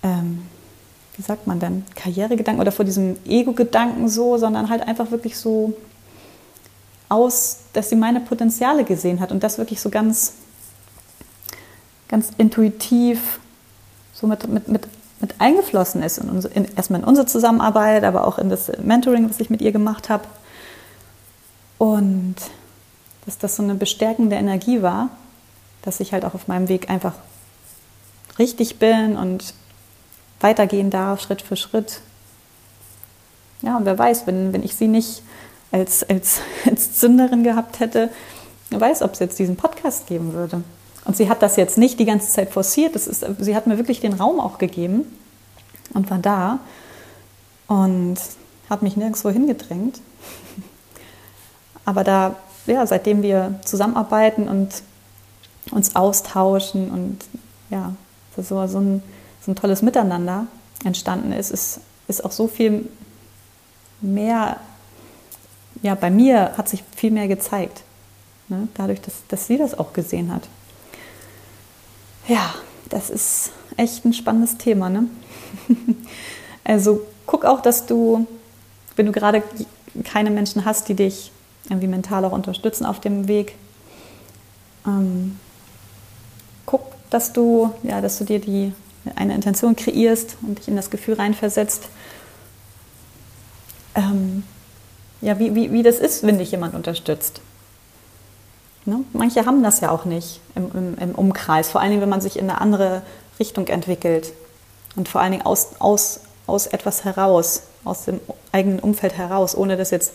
ähm, 0.03 0.43
wie 1.15 1.21
sagt 1.21 1.47
man 1.47 1.59
denn, 1.59 1.85
Karrieregedanken 1.95 2.61
oder 2.61 2.71
vor 2.71 2.85
diesem 2.85 3.17
Ego-Gedanken 3.25 4.09
so, 4.09 4.37
sondern 4.37 4.69
halt 4.69 4.87
einfach 4.87 5.11
wirklich 5.11 5.37
so 5.37 5.73
aus, 7.09 7.59
dass 7.73 7.89
sie 7.89 7.95
meine 7.95 8.19
Potenziale 8.19 8.83
gesehen 8.83 9.19
hat 9.19 9.31
und 9.31 9.43
das 9.43 9.57
wirklich 9.57 9.79
so 9.79 9.89
ganz, 9.89 10.33
ganz 12.07 12.31
intuitiv 12.37 13.39
so 14.13 14.27
mit, 14.27 14.47
mit, 14.47 14.67
mit, 14.67 14.87
mit 15.19 15.35
eingeflossen 15.39 16.01
ist, 16.01 16.17
in 16.17 16.43
in, 16.53 16.65
erstmal 16.75 17.01
in 17.01 17.05
unsere 17.05 17.27
Zusammenarbeit, 17.27 18.03
aber 18.03 18.27
auch 18.27 18.39
in 18.39 18.49
das 18.49 18.71
Mentoring, 18.81 19.29
was 19.29 19.39
ich 19.39 19.49
mit 19.49 19.61
ihr 19.61 19.71
gemacht 19.71 20.09
habe. 20.09 20.25
Und 21.77 22.35
dass 23.25 23.37
das 23.37 23.55
so 23.55 23.63
eine 23.63 23.75
bestärkende 23.75 24.35
Energie 24.35 24.81
war, 24.81 25.09
dass 25.81 25.99
ich 25.99 26.13
halt 26.13 26.25
auch 26.25 26.33
auf 26.33 26.47
meinem 26.47 26.69
Weg 26.69 26.89
einfach 26.89 27.13
richtig 28.39 28.79
bin 28.79 29.17
und 29.17 29.53
weitergehen 30.39 30.89
darf, 30.89 31.21
Schritt 31.21 31.41
für 31.41 31.55
Schritt. 31.55 32.01
Ja, 33.61 33.77
und 33.77 33.85
wer 33.85 33.97
weiß, 33.97 34.27
wenn, 34.27 34.53
wenn 34.53 34.63
ich 34.63 34.75
sie 34.75 34.87
nicht 34.87 35.23
als, 35.71 36.03
als, 36.03 36.41
als 36.65 36.99
Zünderin 36.99 37.43
gehabt 37.43 37.79
hätte, 37.79 38.09
wer 38.69 38.81
weiß, 38.81 39.01
ob 39.01 39.13
es 39.13 39.19
jetzt 39.19 39.39
diesen 39.39 39.55
Podcast 39.55 40.07
geben 40.07 40.33
würde. 40.33 40.63
Und 41.05 41.15
sie 41.15 41.29
hat 41.29 41.41
das 41.41 41.55
jetzt 41.55 41.77
nicht 41.77 41.99
die 41.99 42.05
ganze 42.05 42.31
Zeit 42.31 42.51
forciert, 42.51 42.95
das 42.95 43.07
ist, 43.07 43.25
sie 43.39 43.55
hat 43.55 43.65
mir 43.65 43.77
wirklich 43.77 44.01
den 44.01 44.13
Raum 44.13 44.39
auch 44.39 44.57
gegeben 44.57 45.05
und 45.93 46.09
war 46.11 46.19
da 46.19 46.59
und 47.67 48.17
hat 48.69 48.81
mich 48.81 48.97
nirgendwo 48.97 49.29
hingedrängt. 49.29 50.01
Aber 51.87 52.03
da, 52.03 52.35
ja, 52.65 52.85
seitdem 52.85 53.23
wir 53.23 53.61
zusammenarbeiten 53.63 54.49
und 54.49 54.83
uns 55.71 55.95
austauschen 55.95 56.91
und 56.91 57.19
ja, 57.69 57.93
so, 58.35 58.67
so, 58.67 58.77
ein, 58.77 59.01
so 59.39 59.51
ein 59.51 59.55
tolles 59.55 59.81
Miteinander 59.81 60.47
entstanden 60.83 61.31
ist, 61.31 61.49
ist, 61.49 61.79
ist 62.09 62.25
auch 62.25 62.33
so 62.33 62.49
viel 62.49 62.89
mehr, 64.01 64.57
ja, 65.81 65.95
bei 65.95 66.11
mir 66.11 66.57
hat 66.57 66.67
sich 66.67 66.83
viel 66.93 67.11
mehr 67.11 67.29
gezeigt. 67.29 67.83
Ne? 68.49 68.67
Dadurch, 68.73 68.99
dass, 68.99 69.13
dass 69.29 69.47
sie 69.47 69.57
das 69.57 69.79
auch 69.79 69.93
gesehen 69.93 70.33
hat. 70.33 70.43
Ja, 72.27 72.53
das 72.89 73.09
ist 73.09 73.51
echt 73.77 74.03
ein 74.03 74.11
spannendes 74.11 74.57
Thema. 74.57 74.89
Ne? 74.89 75.05
also 76.65 77.07
guck 77.25 77.45
auch, 77.45 77.61
dass 77.61 77.85
du, 77.85 78.27
wenn 78.97 79.05
du 79.05 79.13
gerade 79.13 79.41
keine 80.03 80.31
Menschen 80.31 80.65
hast, 80.65 80.89
die 80.89 80.93
dich 80.93 81.31
irgendwie 81.69 81.87
mental 81.87 82.25
auch 82.25 82.31
unterstützen 82.31 82.85
auf 82.85 82.99
dem 82.99 83.27
Weg, 83.27 83.55
ähm, 84.85 85.39
guck, 86.65 86.81
dass 87.09 87.33
du, 87.33 87.73
ja, 87.83 88.01
dass 88.01 88.17
du 88.17 88.23
dir 88.23 88.39
die, 88.39 88.73
eine 89.15 89.35
Intention 89.35 89.75
kreierst 89.75 90.37
und 90.41 90.59
dich 90.59 90.67
in 90.67 90.75
das 90.75 90.89
Gefühl 90.89 91.15
reinversetzt, 91.15 91.89
ähm, 93.95 94.43
ja, 95.21 95.39
wie, 95.39 95.55
wie, 95.55 95.71
wie 95.71 95.83
das 95.83 95.97
ist, 95.97 96.23
wenn 96.23 96.37
dich 96.37 96.51
jemand 96.51 96.75
unterstützt. 96.75 97.41
Ne? 98.85 99.03
Manche 99.13 99.45
haben 99.45 99.63
das 99.63 99.81
ja 99.81 99.91
auch 99.91 100.05
nicht 100.05 100.39
im, 100.55 100.71
im, 100.73 100.97
im, 100.97 101.15
Umkreis, 101.15 101.69
vor 101.69 101.81
allen 101.81 101.89
Dingen, 101.89 102.01
wenn 102.01 102.09
man 102.09 102.21
sich 102.21 102.37
in 102.37 102.49
eine 102.49 102.61
andere 102.61 103.01
Richtung 103.39 103.67
entwickelt 103.67 104.31
und 104.95 105.09
vor 105.09 105.21
allen 105.21 105.31
Dingen 105.31 105.45
aus, 105.45 105.71
aus, 105.79 106.21
aus 106.45 106.67
etwas 106.67 107.03
heraus, 107.03 107.63
aus 107.83 108.05
dem 108.05 108.21
eigenen 108.51 108.79
Umfeld 108.79 109.17
heraus, 109.17 109.55
ohne 109.57 109.75
das 109.75 109.91
jetzt 109.91 110.13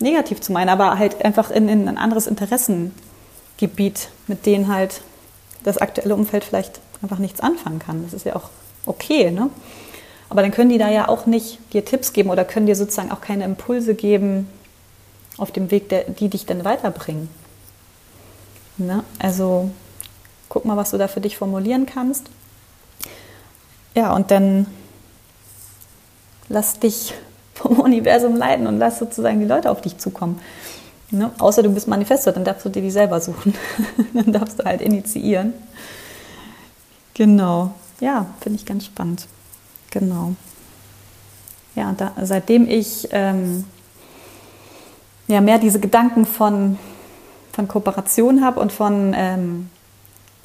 negativ 0.00 0.40
zu 0.40 0.52
meinen, 0.52 0.68
aber 0.68 0.98
halt 0.98 1.24
einfach 1.24 1.50
in, 1.50 1.68
in 1.68 1.88
ein 1.88 1.98
anderes 1.98 2.26
Interessengebiet, 2.26 4.08
mit 4.26 4.46
denen 4.46 4.68
halt 4.68 5.02
das 5.64 5.78
aktuelle 5.78 6.14
Umfeld 6.14 6.44
vielleicht 6.44 6.80
einfach 7.02 7.18
nichts 7.18 7.40
anfangen 7.40 7.78
kann. 7.78 8.02
Das 8.04 8.12
ist 8.12 8.24
ja 8.24 8.36
auch 8.36 8.50
okay, 8.86 9.30
ne? 9.30 9.50
Aber 10.30 10.42
dann 10.42 10.50
können 10.50 10.70
die 10.70 10.78
da 10.78 10.90
ja 10.90 11.08
auch 11.08 11.26
nicht 11.26 11.58
dir 11.72 11.84
Tipps 11.84 12.12
geben 12.12 12.30
oder 12.30 12.44
können 12.44 12.66
dir 12.66 12.76
sozusagen 12.76 13.10
auch 13.10 13.20
keine 13.22 13.44
Impulse 13.44 13.94
geben 13.94 14.48
auf 15.38 15.52
dem 15.52 15.70
Weg, 15.70 15.88
der, 15.88 16.04
die 16.04 16.28
dich 16.28 16.44
dann 16.44 16.64
weiterbringen. 16.64 17.30
Ne? 18.76 19.04
Also 19.18 19.70
guck 20.48 20.64
mal, 20.64 20.76
was 20.76 20.90
du 20.90 20.98
da 20.98 21.08
für 21.08 21.20
dich 21.20 21.38
formulieren 21.38 21.86
kannst. 21.86 22.26
Ja, 23.94 24.14
und 24.14 24.30
dann 24.30 24.66
lass 26.48 26.78
dich 26.78 27.14
vom 27.58 27.80
Universum 27.80 28.36
leiten 28.36 28.66
und 28.66 28.78
lass 28.78 28.98
sozusagen 28.98 29.40
die 29.40 29.46
Leute 29.46 29.70
auf 29.70 29.80
dich 29.80 29.98
zukommen. 29.98 30.40
Ne? 31.10 31.30
Außer 31.38 31.62
du 31.62 31.70
bist 31.70 31.88
Manifestor, 31.88 32.32
dann 32.32 32.44
darfst 32.44 32.64
du 32.64 32.68
dir 32.68 32.82
die 32.82 32.90
selber 32.90 33.20
suchen. 33.20 33.54
dann 34.14 34.32
darfst 34.32 34.60
du 34.60 34.64
halt 34.64 34.80
initiieren. 34.80 35.52
Genau. 37.14 37.72
Ja, 38.00 38.26
finde 38.40 38.58
ich 38.58 38.66
ganz 38.66 38.84
spannend. 38.84 39.26
Genau. 39.90 40.34
Ja, 41.74 41.94
da, 41.96 42.12
seitdem 42.22 42.68
ich 42.68 43.08
ähm, 43.12 43.64
ja, 45.26 45.40
mehr 45.40 45.58
diese 45.58 45.80
Gedanken 45.80 46.26
von 46.26 46.78
von 47.58 47.66
Kooperation 47.66 48.44
habe 48.44 48.60
und 48.60 48.70
von 48.70 49.12
ähm, 49.16 49.68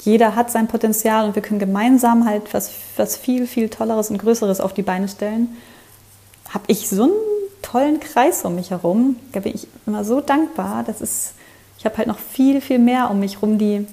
jeder 0.00 0.34
hat 0.34 0.50
sein 0.50 0.66
Potenzial 0.66 1.26
und 1.26 1.36
wir 1.36 1.42
können 1.42 1.60
gemeinsam 1.60 2.26
halt 2.26 2.52
was, 2.52 2.72
was 2.96 3.16
viel, 3.16 3.46
viel 3.46 3.68
Tolleres 3.68 4.10
und 4.10 4.18
Größeres 4.18 4.60
auf 4.60 4.72
die 4.72 4.82
Beine 4.82 5.06
stellen, 5.06 5.56
habe 6.54 6.64
ich 6.68 6.88
so 6.88 7.04
ein 7.04 7.10
tollen 7.62 7.98
Kreis 7.98 8.44
um 8.44 8.54
mich 8.54 8.70
herum. 8.70 9.16
Da 9.32 9.40
bin 9.40 9.54
ich 9.54 9.66
immer 9.86 10.04
so 10.04 10.20
dankbar. 10.20 10.84
Das 10.86 11.00
ist, 11.00 11.34
ich 11.78 11.84
habe 11.84 11.98
halt 11.98 12.06
noch 12.06 12.18
viel, 12.18 12.60
viel 12.60 12.78
mehr 12.78 13.10
um 13.10 13.18
mich 13.18 13.34
herum, 13.34 13.58
die, 13.58 13.86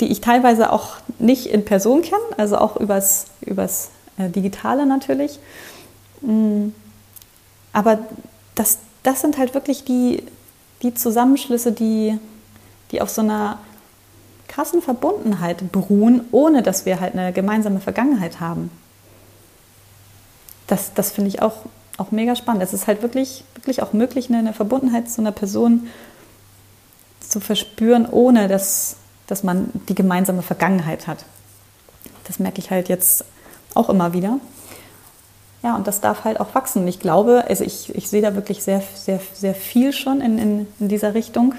die 0.00 0.06
ich 0.06 0.22
teilweise 0.22 0.72
auch 0.72 0.96
nicht 1.18 1.46
in 1.46 1.64
Person 1.64 2.02
kenne, 2.02 2.22
also 2.38 2.56
auch 2.56 2.76
übers, 2.76 3.26
übers 3.42 3.90
äh, 4.16 4.30
Digitale 4.30 4.86
natürlich. 4.86 5.38
Mm. 6.22 6.68
Aber 7.74 7.98
das, 8.54 8.78
das 9.02 9.20
sind 9.20 9.38
halt 9.38 9.54
wirklich 9.54 9.84
die, 9.84 10.22
die 10.82 10.94
Zusammenschlüsse, 10.94 11.72
die, 11.72 12.18
die 12.90 13.00
auf 13.00 13.10
so 13.10 13.22
einer 13.22 13.58
krassen 14.48 14.82
Verbundenheit 14.82 15.72
beruhen, 15.72 16.26
ohne 16.32 16.62
dass 16.62 16.84
wir 16.84 17.00
halt 17.00 17.14
eine 17.14 17.32
gemeinsame 17.32 17.80
Vergangenheit 17.80 18.40
haben. 18.40 18.70
Das, 20.72 20.94
das 20.94 21.10
finde 21.10 21.28
ich 21.28 21.42
auch, 21.42 21.66
auch 21.98 22.12
mega 22.12 22.34
spannend. 22.34 22.62
Es 22.62 22.72
ist 22.72 22.86
halt 22.86 23.02
wirklich, 23.02 23.44
wirklich 23.56 23.82
auch 23.82 23.92
möglich, 23.92 24.32
eine 24.32 24.54
Verbundenheit 24.54 25.10
zu 25.10 25.20
einer 25.20 25.30
Person 25.30 25.88
zu 27.20 27.40
verspüren, 27.40 28.06
ohne 28.06 28.48
dass, 28.48 28.96
dass 29.26 29.42
man 29.42 29.70
die 29.90 29.94
gemeinsame 29.94 30.40
Vergangenheit 30.40 31.06
hat. 31.06 31.26
Das 32.24 32.38
merke 32.38 32.58
ich 32.58 32.70
halt 32.70 32.88
jetzt 32.88 33.26
auch 33.74 33.90
immer 33.90 34.14
wieder. 34.14 34.38
Ja, 35.62 35.76
und 35.76 35.86
das 35.86 36.00
darf 36.00 36.24
halt 36.24 36.40
auch 36.40 36.54
wachsen. 36.54 36.88
Ich 36.88 37.00
glaube, 37.00 37.44
also 37.46 37.64
ich, 37.64 37.94
ich 37.94 38.08
sehe 38.08 38.22
da 38.22 38.34
wirklich 38.34 38.62
sehr, 38.62 38.82
sehr, 38.94 39.20
sehr 39.34 39.54
viel 39.54 39.92
schon 39.92 40.22
in, 40.22 40.38
in, 40.38 40.66
in 40.80 40.88
dieser 40.88 41.12
Richtung. 41.12 41.54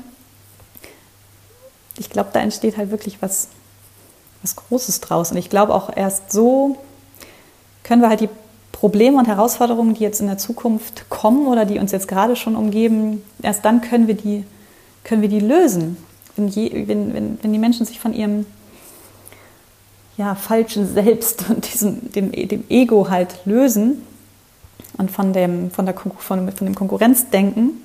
Ich 1.99 2.09
glaube, 2.09 2.31
da 2.33 2.39
entsteht 2.39 2.77
halt 2.77 2.89
wirklich 2.89 3.21
was, 3.21 3.49
was 4.41 4.55
Großes 4.55 5.01
draus. 5.01 5.29
Und 5.29 5.37
ich 5.37 5.51
glaube 5.51 5.75
auch 5.75 5.95
erst 5.95 6.31
so 6.31 6.79
können 7.83 8.01
wir 8.01 8.09
halt 8.09 8.21
die 8.21 8.29
Probleme 8.73 9.17
und 9.17 9.27
Herausforderungen, 9.27 9.93
die 9.93 10.03
jetzt 10.03 10.19
in 10.19 10.27
der 10.27 10.37
Zukunft 10.37 11.09
kommen 11.09 11.47
oder 11.47 11.63
die 11.63 11.79
uns 11.79 11.93
jetzt 11.93 12.09
gerade 12.09 12.35
schon 12.35 12.57
umgeben, 12.57 13.23
erst 13.41 13.63
dann 13.63 13.79
können 13.79 14.07
wir 14.07 14.15
die, 14.15 14.43
können 15.05 15.21
wir 15.21 15.29
die 15.29 15.39
lösen. 15.39 15.95
Wenn, 16.35 16.49
je, 16.49 16.87
wenn, 16.87 17.13
wenn, 17.13 17.39
wenn 17.41 17.53
die 17.53 17.59
Menschen 17.59 17.85
sich 17.85 17.99
von 17.99 18.13
ihrem 18.13 18.45
ja, 20.17 20.35
falschen 20.35 20.91
Selbst 20.91 21.49
und 21.49 21.71
diesem, 21.71 22.11
dem, 22.11 22.31
dem 22.31 22.65
Ego 22.67 23.09
halt 23.09 23.45
lösen 23.45 24.01
und 24.97 25.11
von 25.11 25.31
dem, 25.31 25.71
von, 25.71 25.85
der, 25.85 25.95
von, 25.95 26.51
von 26.51 26.65
dem 26.65 26.75
Konkurrenzdenken, 26.75 27.81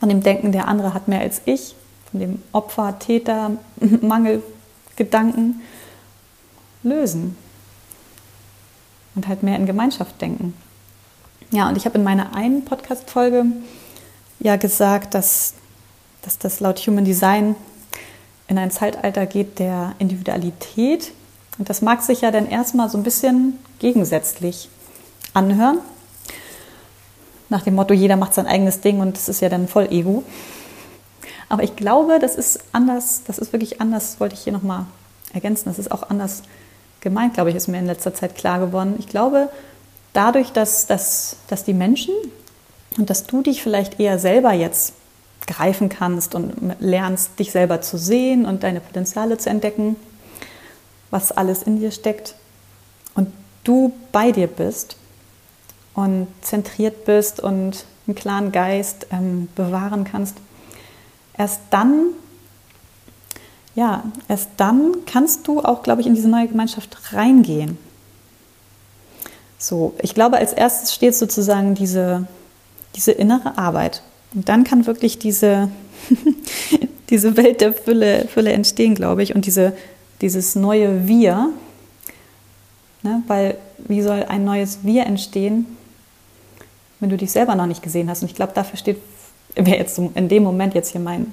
von 0.00 0.08
dem 0.08 0.22
Denken, 0.22 0.52
der 0.52 0.68
andere 0.68 0.92
hat 0.92 1.08
mehr 1.08 1.20
als 1.20 1.40
ich, 1.44 1.74
von 2.10 2.20
dem 2.20 2.42
Opfer, 2.52 2.98
Täter, 2.98 3.52
Mangelgedanken 4.00 5.62
lösen 6.82 7.36
und 9.14 9.28
halt 9.28 9.42
mehr 9.42 9.56
in 9.56 9.66
Gemeinschaft 9.66 10.20
denken. 10.20 10.54
Ja, 11.50 11.68
und 11.68 11.76
ich 11.76 11.84
habe 11.84 11.98
in 11.98 12.04
meiner 12.04 12.34
einen 12.34 12.64
Podcast-Folge 12.64 13.46
ja 14.38 14.56
gesagt, 14.56 15.14
dass, 15.14 15.54
dass 16.22 16.38
das 16.38 16.60
laut 16.60 16.78
Human 16.80 17.04
Design 17.04 17.56
in 18.48 18.58
ein 18.58 18.70
Zeitalter 18.70 19.26
geht 19.26 19.58
der 19.58 19.94
Individualität 19.98 21.12
und 21.58 21.68
das 21.68 21.82
mag 21.82 22.02
sich 22.02 22.22
ja 22.22 22.30
dann 22.30 22.48
erstmal 22.48 22.88
so 22.88 22.98
ein 22.98 23.04
bisschen 23.04 23.58
gegensätzlich 23.80 24.68
anhören. 25.34 25.78
Nach 27.48 27.62
dem 27.62 27.74
Motto, 27.74 27.94
jeder 27.94 28.16
macht 28.16 28.34
sein 28.34 28.46
eigenes 28.46 28.80
Ding 28.80 29.00
und 29.00 29.16
das 29.16 29.28
ist 29.28 29.40
ja 29.40 29.48
dann 29.48 29.68
voll 29.68 29.88
Ego. 29.90 30.24
Aber 31.48 31.64
ich 31.64 31.74
glaube, 31.76 32.18
das 32.20 32.36
ist 32.36 32.60
anders, 32.72 33.22
das 33.26 33.38
ist 33.38 33.52
wirklich 33.52 33.80
anders, 33.80 34.20
wollte 34.20 34.36
ich 34.36 34.42
hier 34.42 34.52
nochmal 34.52 34.86
ergänzen, 35.32 35.64
das 35.66 35.78
ist 35.78 35.90
auch 35.90 36.08
anders 36.08 36.42
gemeint, 37.00 37.34
glaube 37.34 37.50
ich, 37.50 37.56
ist 37.56 37.68
mir 37.68 37.78
in 37.78 37.86
letzter 37.86 38.14
Zeit 38.14 38.34
klar 38.36 38.60
geworden. 38.60 38.96
Ich 38.98 39.08
glaube, 39.08 39.48
dadurch, 40.12 40.52
dass, 40.52 40.86
dass, 40.86 41.36
dass 41.48 41.64
die 41.64 41.74
Menschen 41.74 42.14
und 42.98 43.10
dass 43.10 43.24
du 43.24 43.42
dich 43.42 43.62
vielleicht 43.62 44.00
eher 44.00 44.18
selber 44.18 44.52
jetzt 44.52 44.94
greifen 45.46 45.88
kannst 45.88 46.34
und 46.34 46.76
lernst, 46.80 47.38
dich 47.38 47.50
selber 47.50 47.80
zu 47.80 47.98
sehen 47.98 48.46
und 48.46 48.62
deine 48.62 48.80
Potenziale 48.80 49.38
zu 49.38 49.50
entdecken, 49.50 49.96
was 51.10 51.32
alles 51.32 51.62
in 51.62 51.80
dir 51.80 51.90
steckt 51.90 52.34
und 53.14 53.32
du 53.64 53.92
bei 54.12 54.32
dir 54.32 54.46
bist 54.46 54.96
und 55.94 56.28
zentriert 56.40 57.04
bist 57.04 57.40
und 57.40 57.84
einen 58.06 58.14
klaren 58.14 58.52
Geist 58.52 59.06
ähm, 59.10 59.48
bewahren 59.54 60.04
kannst, 60.04 60.36
erst 61.36 61.60
dann, 61.70 62.10
ja, 63.74 64.04
erst 64.28 64.50
dann 64.56 64.96
kannst 65.06 65.46
du 65.46 65.60
auch, 65.60 65.82
glaube 65.82 66.00
ich, 66.00 66.06
in 66.06 66.14
diese 66.14 66.28
neue 66.28 66.48
Gemeinschaft 66.48 67.12
reingehen. 67.12 67.78
So, 69.58 69.94
ich 70.00 70.14
glaube, 70.14 70.38
als 70.38 70.52
erstes 70.52 70.94
steht 70.94 71.14
sozusagen 71.14 71.74
diese, 71.74 72.26
diese 72.96 73.12
innere 73.12 73.58
Arbeit. 73.58 74.02
Und 74.34 74.48
dann 74.48 74.64
kann 74.64 74.86
wirklich 74.86 75.18
diese, 75.18 75.70
diese 77.10 77.36
Welt 77.36 77.60
der 77.60 77.72
Fülle, 77.72 78.26
Fülle 78.28 78.52
entstehen, 78.52 78.94
glaube 78.94 79.22
ich, 79.22 79.34
und 79.34 79.46
diese 79.46 79.74
dieses 80.20 80.54
neue 80.54 81.06
Wir, 81.08 81.50
ne? 83.02 83.22
weil 83.26 83.56
wie 83.78 84.02
soll 84.02 84.24
ein 84.24 84.44
neues 84.44 84.80
Wir 84.82 85.06
entstehen, 85.06 85.66
wenn 87.00 87.10
du 87.10 87.16
dich 87.16 87.32
selber 87.32 87.54
noch 87.54 87.66
nicht 87.66 87.82
gesehen 87.82 88.10
hast? 88.10 88.22
Und 88.22 88.30
ich 88.30 88.36
glaube, 88.36 88.52
dafür 88.54 88.78
steht, 88.78 88.98
wäre 89.54 89.78
jetzt 89.78 89.98
in 89.98 90.28
dem 90.28 90.42
Moment 90.42 90.74
jetzt 90.74 90.92
hier 90.92 91.00
mein, 91.00 91.32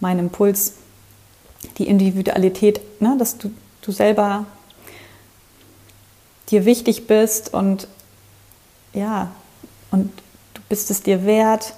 mein 0.00 0.18
Impuls, 0.18 0.74
die 1.78 1.88
Individualität, 1.88 2.80
ne? 3.00 3.16
dass 3.18 3.38
du, 3.38 3.50
du 3.82 3.92
selber 3.92 4.46
dir 6.50 6.64
wichtig 6.64 7.06
bist 7.06 7.52
und 7.54 7.88
ja, 8.92 9.30
und 9.90 10.10
du 10.54 10.60
bist 10.68 10.90
es 10.90 11.02
dir 11.02 11.24
wert, 11.24 11.74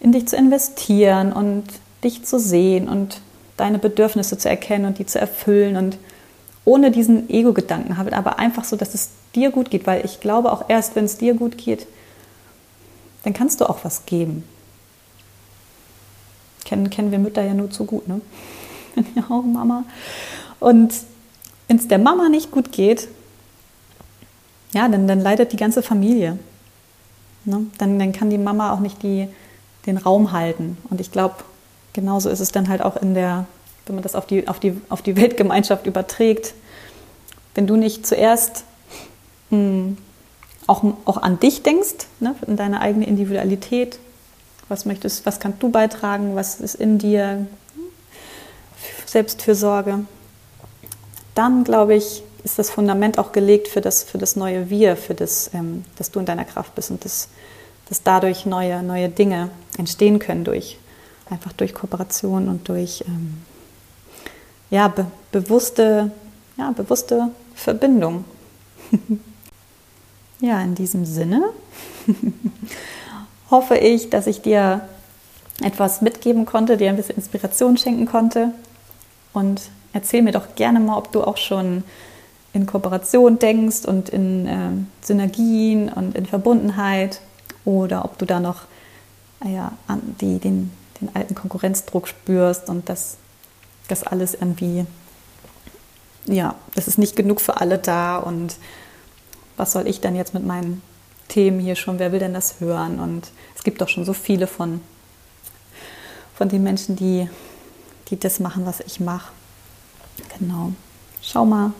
in 0.00 0.12
dich 0.12 0.26
zu 0.26 0.36
investieren 0.36 1.32
und 1.32 1.64
dich 2.02 2.24
zu 2.24 2.38
sehen 2.38 2.88
und 2.88 3.20
deine 3.56 3.78
Bedürfnisse 3.78 4.38
zu 4.38 4.48
erkennen 4.48 4.84
und 4.84 4.98
die 4.98 5.06
zu 5.06 5.20
erfüllen 5.20 5.76
und 5.76 5.98
ohne 6.64 6.90
diesen 6.90 7.30
Ego-Gedanken 7.30 7.96
habe, 7.96 8.12
aber 8.12 8.38
einfach 8.38 8.64
so, 8.64 8.76
dass 8.76 8.94
es 8.94 9.10
dir 9.34 9.50
gut 9.50 9.70
geht, 9.70 9.86
weil 9.86 10.04
ich 10.04 10.20
glaube 10.20 10.52
auch 10.52 10.68
erst, 10.68 10.96
wenn 10.96 11.04
es 11.04 11.16
dir 11.18 11.34
gut 11.34 11.56
geht, 11.56 11.86
dann 13.22 13.32
kannst 13.32 13.60
du 13.60 13.68
auch 13.68 13.84
was 13.84 14.06
geben. 14.06 14.44
Kennen, 16.64 16.90
kennen 16.90 17.10
wir 17.10 17.18
Mütter 17.18 17.42
ja 17.42 17.54
nur 17.54 17.70
zu 17.70 17.84
gut, 17.84 18.06
ne? 18.06 18.20
ja, 19.14 19.24
auch 19.28 19.42
Mama. 19.42 19.84
Und 20.60 20.94
wenn 21.66 21.76
es 21.76 21.88
der 21.88 21.98
Mama 21.98 22.28
nicht 22.28 22.50
gut 22.50 22.72
geht, 22.72 23.08
ja, 24.72 24.88
dann, 24.88 25.08
dann 25.08 25.20
leidet 25.20 25.52
die 25.52 25.56
ganze 25.56 25.82
Familie. 25.82 26.38
Ne? 27.44 27.66
Dann, 27.78 27.98
dann 27.98 28.12
kann 28.12 28.30
die 28.30 28.38
Mama 28.38 28.72
auch 28.72 28.80
nicht 28.80 29.02
die, 29.02 29.28
den 29.86 29.96
Raum 29.96 30.32
halten. 30.32 30.76
Und 30.90 31.00
ich 31.00 31.12
glaube, 31.12 31.36
genauso 31.92 32.28
ist 32.28 32.40
es 32.40 32.52
dann 32.52 32.68
halt 32.68 32.82
auch 32.82 32.96
in 32.96 33.14
der, 33.14 33.46
wenn 33.86 33.96
man 33.96 34.02
das 34.02 34.14
auf 34.14 34.26
die, 34.26 34.48
auf 34.48 34.60
die, 34.60 34.80
auf 34.88 35.02
die 35.02 35.16
Weltgemeinschaft 35.16 35.86
überträgt, 35.86 36.54
wenn 37.54 37.66
du 37.66 37.76
nicht 37.76 38.06
zuerst 38.06 38.64
mh, 39.50 39.58
hm, 39.58 39.98
auch, 40.66 40.84
auch 41.06 41.16
an 41.16 41.40
dich 41.40 41.62
denkst, 41.62 42.06
ne, 42.20 42.34
in 42.46 42.56
deine 42.56 42.80
eigene 42.80 43.06
Individualität, 43.06 43.98
was 44.68 44.84
möchtest, 44.84 45.24
was 45.24 45.40
kannst 45.40 45.62
du 45.62 45.70
beitragen, 45.70 46.36
was 46.36 46.60
ist 46.60 46.74
in 46.74 46.98
dir, 46.98 47.46
Selbstfürsorge, 49.08 50.00
dann 51.34 51.64
glaube 51.64 51.94
ich, 51.94 52.22
ist 52.44 52.58
das 52.58 52.70
Fundament 52.70 53.18
auch 53.18 53.32
gelegt 53.32 53.68
für 53.68 53.80
das, 53.80 54.02
für 54.02 54.18
das 54.18 54.36
neue 54.36 54.70
Wir, 54.70 54.96
für 54.96 55.14
das, 55.14 55.50
ähm, 55.54 55.84
dass 55.96 56.10
du 56.10 56.20
in 56.20 56.26
deiner 56.26 56.44
Kraft 56.44 56.74
bist 56.74 56.90
und 56.90 57.04
dass, 57.04 57.28
dass 57.88 58.02
dadurch 58.02 58.46
neue, 58.46 58.82
neue 58.82 59.08
Dinge 59.08 59.50
entstehen 59.76 60.18
können 60.18 60.44
durch 60.44 60.78
einfach 61.30 61.52
durch 61.52 61.74
Kooperation 61.74 62.48
und 62.48 62.68
durch 62.68 63.04
ähm, 63.06 63.42
ja, 64.70 64.88
be 64.88 65.06
bewusste, 65.32 66.10
ja, 66.56 66.70
bewusste 66.70 67.30
Verbindung. 67.54 68.24
ja, 70.40 70.60
in 70.62 70.74
diesem 70.74 71.04
Sinne 71.04 71.42
hoffe 73.50 73.76
ich, 73.76 74.10
dass 74.10 74.26
ich 74.26 74.40
dir 74.40 74.88
etwas 75.62 76.00
mitgeben 76.00 76.46
konnte, 76.46 76.76
dir 76.76 76.88
ein 76.88 76.96
bisschen 76.96 77.16
Inspiration 77.16 77.76
schenken 77.76 78.06
konnte. 78.06 78.52
Und 79.38 79.62
erzähl 79.92 80.22
mir 80.22 80.32
doch 80.32 80.56
gerne 80.56 80.80
mal, 80.80 80.98
ob 80.98 81.12
du 81.12 81.22
auch 81.22 81.36
schon 81.36 81.84
in 82.52 82.66
Kooperation 82.66 83.38
denkst 83.38 83.84
und 83.84 84.08
in 84.08 84.46
äh, 84.46 84.70
Synergien 85.00 85.88
und 85.88 86.16
in 86.16 86.26
Verbundenheit 86.26 87.20
oder 87.64 88.04
ob 88.04 88.18
du 88.18 88.24
da 88.24 88.40
noch 88.40 88.62
äh, 89.44 89.54
ja, 89.54 89.72
die, 90.20 90.40
den, 90.40 90.72
den 91.00 91.14
alten 91.14 91.36
Konkurrenzdruck 91.36 92.08
spürst 92.08 92.68
und 92.68 92.88
dass 92.88 93.16
das 93.86 94.02
alles 94.02 94.34
irgendwie, 94.34 94.86
ja, 96.24 96.56
es 96.74 96.88
ist 96.88 96.98
nicht 96.98 97.14
genug 97.14 97.40
für 97.40 97.58
alle 97.60 97.78
da 97.78 98.16
und 98.16 98.56
was 99.56 99.70
soll 99.70 99.86
ich 99.86 100.00
denn 100.00 100.16
jetzt 100.16 100.34
mit 100.34 100.44
meinen 100.44 100.82
Themen 101.28 101.60
hier 101.60 101.76
schon, 101.76 102.00
wer 102.00 102.10
will 102.10 102.18
denn 102.18 102.34
das 102.34 102.58
hören? 102.58 102.98
Und 102.98 103.30
es 103.54 103.62
gibt 103.62 103.80
doch 103.80 103.88
schon 103.88 104.04
so 104.04 104.14
viele 104.14 104.48
von, 104.48 104.80
von 106.34 106.48
den 106.48 106.64
Menschen, 106.64 106.96
die, 106.96 107.28
die 108.10 108.18
das 108.18 108.40
machen, 108.40 108.66
was 108.66 108.80
ich 108.80 109.00
mache. 109.00 109.32
Genau. 110.38 110.72
Schau 111.22 111.44
mal, 111.44 111.72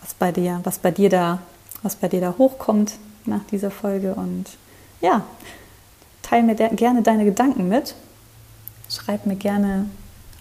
was 0.00 0.14
bei 0.14 0.32
dir, 0.32 0.60
was 0.64 0.78
bei 0.78 0.90
dir 0.90 1.08
da, 1.08 1.40
was 1.82 1.96
bei 1.96 2.08
dir 2.08 2.20
da 2.20 2.34
hochkommt 2.38 2.94
nach 3.24 3.44
dieser 3.50 3.70
Folge 3.70 4.14
und 4.14 4.46
ja, 5.00 5.24
teile 6.22 6.42
mir 6.42 6.54
gerne 6.54 7.02
deine 7.02 7.24
Gedanken 7.24 7.68
mit. 7.68 7.94
Schreib 8.88 9.26
mir 9.26 9.36
gerne 9.36 9.88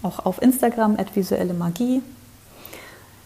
auch 0.04 0.26
auf 0.26 0.42
Instagram 0.42 0.98
visuelle 1.14 1.54
Magie. 1.54 2.02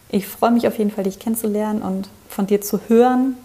Ich 0.10 0.28
freue 0.28 0.52
mich 0.52 0.68
auf 0.68 0.78
jeden 0.78 0.92
Fall, 0.92 1.04
dich 1.04 1.20
kennenzulernen 1.20 1.82
und 1.82 2.10
von 2.28 2.48
dir 2.48 2.62
zu 2.62 2.80
hören, 2.88 3.36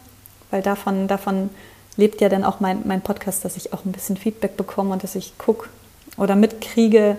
weil 0.51 0.63
davon, 0.63 1.09
davon 1.09 1.51
lebt 1.97 2.21
ja 2.21 2.29
dann 2.29 2.45
auch 2.45 2.61
mein, 2.61 2.83
mein 2.87 3.03
Podcast, 3.03 3.45
dass 3.45 3.57
ich 3.57 3.73
auch 3.73 3.85
ein 3.85 3.93
bisschen 3.93 4.17
Feedback 4.17 4.57
bekomme 4.57 4.93
und 4.93 5.03
dass 5.03 5.15
ich 5.15 5.37
gucke 5.37 5.69
oder 6.17 6.37
mitkriege, 6.37 7.19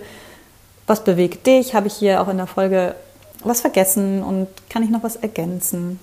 was 0.86 1.02
bewegt 1.04 1.46
dich? 1.46 1.74
Habe 1.74 1.88
ich 1.88 1.94
hier 1.94 2.20
auch 2.20 2.28
in 2.28 2.36
der 2.36 2.46
Folge 2.46 2.94
was 3.44 3.60
vergessen 3.60 4.22
und 4.22 4.48
kann 4.68 4.82
ich 4.82 4.90
noch 4.90 5.02
was 5.02 5.16
ergänzen? 5.16 6.00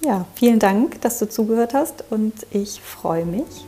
Ja, 0.00 0.26
vielen 0.34 0.58
Dank, 0.58 1.00
dass 1.00 1.18
du 1.18 1.28
zugehört 1.28 1.74
hast 1.74 2.04
und 2.10 2.34
ich 2.50 2.80
freue 2.80 3.26
mich 3.26 3.66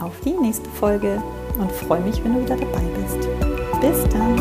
auf 0.00 0.12
die 0.24 0.32
nächste 0.32 0.68
Folge 0.70 1.22
und 1.58 1.70
freue 1.72 2.00
mich, 2.00 2.22
wenn 2.24 2.34
du 2.34 2.42
wieder 2.42 2.56
dabei 2.56 2.82
bist. 2.96 3.28
Bis 3.80 4.08
dann. 4.12 4.38